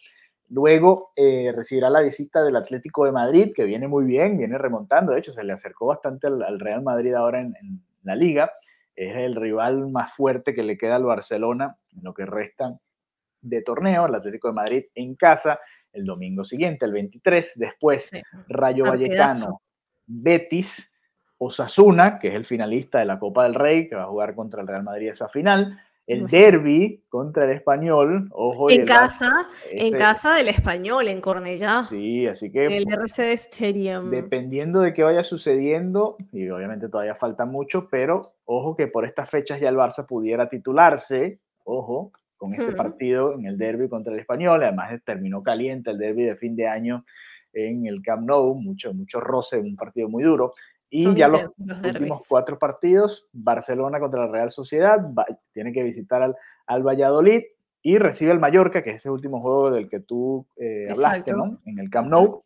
Luego 0.49 1.11
eh, 1.17 1.51
recibirá 1.53 1.89
la 1.89 1.99
visita 1.99 2.41
del 2.41 2.55
Atlético 2.55 3.03
de 3.03 3.11
Madrid, 3.11 3.51
que 3.53 3.65
viene 3.65 3.89
muy 3.89 4.05
bien, 4.05 4.37
viene 4.37 4.57
remontando, 4.57 5.11
de 5.11 5.19
hecho 5.19 5.33
se 5.33 5.43
le 5.43 5.51
acercó 5.51 5.87
bastante 5.87 6.27
al, 6.27 6.59
Real 6.61 6.81
Madrid 6.81 7.13
ahora 7.13 7.41
en 7.41 7.53
la 8.03 8.15
liga 8.15 8.49
es 8.97 9.15
el 9.15 9.35
rival 9.35 9.89
más 9.89 10.13
fuerte 10.13 10.55
que 10.55 10.63
le 10.63 10.77
queda 10.77 10.95
al 10.95 11.05
Barcelona 11.05 11.77
en 11.95 12.03
lo 12.03 12.13
que 12.13 12.25
resta 12.25 12.77
de 13.39 13.61
torneo, 13.61 14.07
el 14.07 14.15
Atlético 14.15 14.47
de 14.47 14.55
Madrid 14.55 14.85
en 14.95 15.15
casa, 15.15 15.59
el 15.93 16.03
domingo 16.03 16.43
siguiente, 16.43 16.85
el 16.85 16.91
23, 16.91 17.53
después 17.57 18.11
Rayo 18.49 18.85
Vallecano, 18.85 19.61
Betis, 20.07 20.93
Osasuna, 21.37 22.17
que 22.17 22.29
es 22.29 22.33
el 22.33 22.45
finalista 22.45 22.97
de 22.97 23.05
la 23.05 23.19
Copa 23.19 23.43
del 23.43 23.53
Rey, 23.53 23.87
que 23.87 23.95
va 23.95 24.03
a 24.03 24.07
jugar 24.07 24.33
contra 24.33 24.61
el 24.61 24.67
Real 24.67 24.83
Madrid 24.83 25.09
esa 25.09 25.29
final, 25.29 25.79
el 26.07 26.27
derby 26.27 27.03
contra 27.09 27.43
el 27.43 27.51
español, 27.51 28.29
ojo. 28.31 28.71
En 28.71 28.85
casa, 28.85 29.49
en 29.69 29.93
casa 29.93 30.35
del 30.35 30.47
español, 30.47 31.09
en 31.09 31.19
Cornellá. 31.19 31.85
Sí, 31.85 32.25
así 32.25 32.49
que. 32.49 32.65
El 32.65 32.85
RCD 32.89 33.33
Stadium. 33.33 34.09
Dependiendo 34.09 34.79
de 34.79 34.93
qué 34.93 35.03
vaya 35.03 35.23
sucediendo, 35.23 36.15
y 36.31 36.49
obviamente 36.49 36.87
todavía 36.87 37.15
falta 37.15 37.45
mucho, 37.45 37.89
pero 37.89 38.33
ojo 38.45 38.75
que 38.77 38.87
por 38.87 39.05
estas 39.05 39.29
fechas 39.29 39.59
ya 39.59 39.67
el 39.67 39.75
Barça 39.75 40.05
pudiera 40.07 40.47
titularse, 40.47 41.41
ojo, 41.65 42.13
con 42.37 42.53
este 42.53 42.71
partido 42.71 43.33
en 43.33 43.45
el 43.45 43.57
derby 43.57 43.89
contra 43.89 44.13
el 44.13 44.19
español. 44.19 44.63
Además, 44.63 44.93
terminó 45.03 45.43
caliente 45.43 45.91
el 45.91 45.97
derby 45.97 46.23
de 46.23 46.35
fin 46.37 46.55
de 46.55 46.67
año 46.67 47.03
en 47.51 47.85
el 47.85 48.01
Camp 48.01 48.25
Nou, 48.27 48.53
mucho, 48.55 48.93
mucho 48.93 49.19
roce, 49.19 49.57
un 49.57 49.75
partido 49.75 50.07
muy 50.07 50.23
duro. 50.23 50.53
Y 50.89 51.13
ya 51.15 51.27
los, 51.27 51.49
últimos 51.57 52.25
cuatro 52.29 52.57
partidos, 52.57 53.27
Barcelona 53.33 53.99
contra 53.99 54.25
la 54.25 54.31
Real 54.31 54.51
Sociedad, 54.51 54.99
tiene 55.51 55.73
que 55.73 55.83
visitar 55.83 56.21
al, 56.21 56.35
al, 56.65 56.83
Valladolid 56.83 57.43
y 57.81 57.97
recibe 57.97 58.31
el 58.31 58.39
Mallorca, 58.39 58.83
que 58.83 58.91
es 58.91 58.95
ese 58.97 59.09
último 59.09 59.41
juego 59.41 59.71
del 59.71 59.89
que 59.89 59.99
tú 59.99 60.47
eh, 60.55 60.87
hablaste, 60.89 61.33
¿no? 61.33 61.59
En 61.65 61.79
el 61.79 61.89
Camp 61.89 62.09
Nou. 62.09 62.43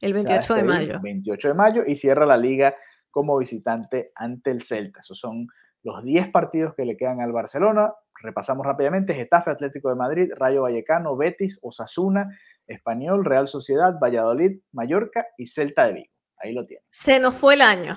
El 0.00 0.12
28 0.12 0.54
de 0.54 0.62
mayo. 0.64 1.00
28 1.00 1.48
de 1.48 1.54
mayo 1.54 1.82
y 1.86 1.96
cierra 1.96 2.26
la 2.26 2.36
liga 2.36 2.74
como 3.10 3.38
visitante 3.38 4.10
ante 4.14 4.50
el 4.50 4.62
Celta. 4.62 5.00
Esos 5.00 5.18
son 5.18 5.46
los 5.82 6.02
10 6.04 6.30
partidos 6.30 6.74
que 6.74 6.84
le 6.84 6.96
quedan 6.96 7.20
al 7.20 7.32
Barcelona. 7.32 7.92
Repasamos 8.22 8.66
rápidamente: 8.66 9.14
Getafe, 9.14 9.50
Atlético 9.50 9.88
de 9.88 9.94
Madrid, 9.94 10.32
Rayo 10.36 10.62
Vallecano, 10.62 11.16
Betis, 11.16 11.58
Osasuna, 11.62 12.28
Español, 12.66 13.24
Real 13.24 13.48
Sociedad, 13.48 13.98
Valladolid, 14.00 14.60
Mallorca 14.72 15.26
y 15.38 15.46
Celta 15.46 15.86
de 15.86 15.92
Vigo. 15.94 16.13
Ahí 16.38 16.52
lo 16.52 16.66
tiene. 16.66 16.82
Se 16.90 17.20
nos 17.20 17.34
fue 17.34 17.54
el 17.54 17.62
año. 17.62 17.96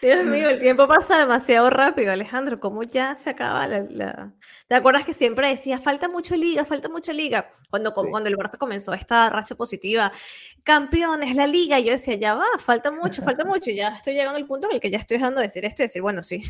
Dios 0.00 0.24
mío, 0.24 0.50
el 0.50 0.58
tiempo 0.58 0.88
pasa 0.88 1.18
demasiado 1.18 1.70
rápido, 1.70 2.12
Alejandro. 2.12 2.58
¿Cómo 2.58 2.82
ya 2.82 3.14
se 3.14 3.30
acaba 3.30 3.68
la, 3.68 4.32
¿Te 4.66 4.74
acuerdas 4.74 5.04
que 5.04 5.12
siempre 5.12 5.48
decía, 5.48 5.78
falta 5.78 6.08
mucho 6.08 6.36
liga, 6.36 6.64
falta 6.64 6.88
mucha 6.88 7.12
liga? 7.12 7.48
Cuando, 7.70 7.92
cuando 7.92 8.28
el 8.28 8.36
Barça 8.36 8.58
comenzó 8.58 8.92
esta 8.94 9.30
racha 9.30 9.54
positiva, 9.54 10.10
campeones, 10.64 11.36
la 11.36 11.46
liga, 11.46 11.78
yo 11.78 11.92
decía, 11.92 12.16
ya 12.16 12.34
va, 12.34 12.44
falta 12.58 12.90
mucho, 12.90 13.22
falta 13.22 13.44
mucho. 13.44 13.70
Y 13.70 13.76
ya 13.76 13.88
estoy 13.88 14.14
llegando 14.14 14.38
al 14.38 14.46
punto 14.46 14.68
en 14.68 14.74
el 14.74 14.80
que 14.80 14.90
ya 14.90 14.98
estoy 14.98 15.18
dejando 15.18 15.40
de 15.40 15.46
decir 15.46 15.64
esto 15.64 15.82
y 15.82 15.84
decir, 15.84 16.02
bueno, 16.02 16.22
sí. 16.22 16.42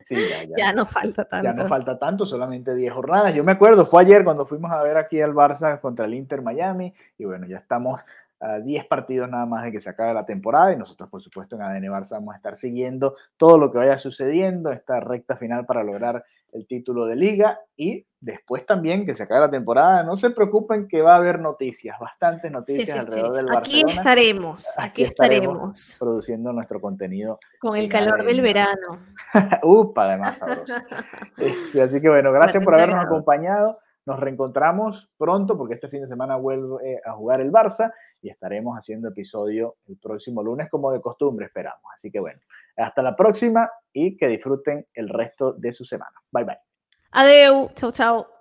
sí 0.00 0.16
ya, 0.16 0.44
ya, 0.56 0.72
no 0.72 0.86
falta 0.86 1.24
tanto. 1.26 1.44
Ya 1.44 1.52
no 1.52 1.68
falta 1.68 1.98
tanto, 1.98 2.24
solamente 2.24 2.74
10 2.74 2.92
jornadas. 2.92 3.34
Yo 3.34 3.44
me 3.44 3.52
acuerdo, 3.52 3.84
fue 3.86 4.02
ayer 4.02 4.24
cuando 4.24 4.46
fuimos 4.46 4.72
a 4.72 4.82
ver 4.82 4.96
aquí 4.96 5.20
al 5.20 5.34
Barça 5.34 5.80
contra 5.80 6.06
el 6.06 6.14
Inter 6.14 6.40
Miami. 6.40 6.94
Y 7.18 7.24
bueno, 7.24 7.46
ya 7.46 7.58
estamos 7.58 8.00
10 8.40 8.86
partidos 8.86 9.28
nada 9.28 9.46
más 9.46 9.64
de 9.64 9.72
que 9.72 9.80
se 9.80 9.90
acabe 9.90 10.14
la 10.14 10.24
temporada 10.24 10.72
y 10.72 10.76
nosotros 10.76 11.08
por 11.10 11.20
supuesto 11.20 11.56
en 11.56 11.62
ADN 11.62 11.84
Barça 11.84 12.12
vamos 12.12 12.34
a 12.34 12.36
estar 12.36 12.56
siguiendo 12.56 13.16
todo 13.36 13.58
lo 13.58 13.72
que 13.72 13.78
vaya 13.78 13.98
sucediendo, 13.98 14.70
esta 14.70 15.00
recta 15.00 15.36
final 15.36 15.66
para 15.66 15.82
lograr 15.82 16.24
el 16.52 16.66
título 16.66 17.06
de 17.06 17.16
liga 17.16 17.60
y 17.76 18.06
después 18.20 18.64
también 18.66 19.06
que 19.06 19.14
se 19.14 19.22
acabe 19.22 19.40
la 19.40 19.50
temporada, 19.50 20.02
no 20.02 20.16
se 20.16 20.30
preocupen 20.30 20.88
que 20.88 21.02
va 21.02 21.14
a 21.14 21.16
haber 21.16 21.40
noticias, 21.40 21.96
bastantes 22.00 22.50
noticias 22.50 22.98
alrededor 22.98 23.36
del 23.36 23.46
Barcelona. 23.46 23.58
Aquí 23.58 23.98
estaremos, 23.98 24.78
aquí, 24.78 25.02
estaremos, 25.04 25.96
produciendo 25.98 26.52
nuestro 26.52 26.80
contenido. 26.80 27.38
Con 27.60 27.76
el 27.76 27.88
calor 27.88 28.24
del 28.24 28.40
verano. 28.40 28.98
Upa, 29.62 30.04
además 30.04 30.38
sabroso. 30.38 30.64
Este, 31.36 31.82
así 31.82 32.00
que 32.00 32.08
bueno, 32.08 32.32
gracias 32.32 32.64
por 32.64 32.74
habernos 32.74 33.04
acompañado. 33.04 33.78
Nos 34.08 34.20
reencontramos 34.20 35.10
pronto 35.18 35.54
porque 35.58 35.74
este 35.74 35.88
fin 35.88 36.00
de 36.00 36.08
semana 36.08 36.36
vuelve 36.36 36.98
a 37.04 37.12
jugar 37.12 37.42
el 37.42 37.52
Barça 37.52 37.92
y 38.22 38.30
estaremos 38.30 38.74
haciendo 38.74 39.08
episodio 39.08 39.76
el 39.86 39.98
próximo 39.98 40.42
lunes 40.42 40.70
como 40.70 40.90
de 40.90 40.98
costumbre, 40.98 41.44
esperamos. 41.44 41.82
Así 41.94 42.10
que 42.10 42.18
bueno, 42.18 42.40
hasta 42.78 43.02
la 43.02 43.14
próxima 43.14 43.70
y 43.92 44.16
que 44.16 44.28
disfruten 44.28 44.86
el 44.94 45.10
resto 45.10 45.52
de 45.52 45.74
su 45.74 45.84
semana. 45.84 46.14
Bye 46.32 46.44
bye. 46.44 46.58
Adeu, 47.10 47.68
chao, 47.74 47.92
chao. 47.92 48.37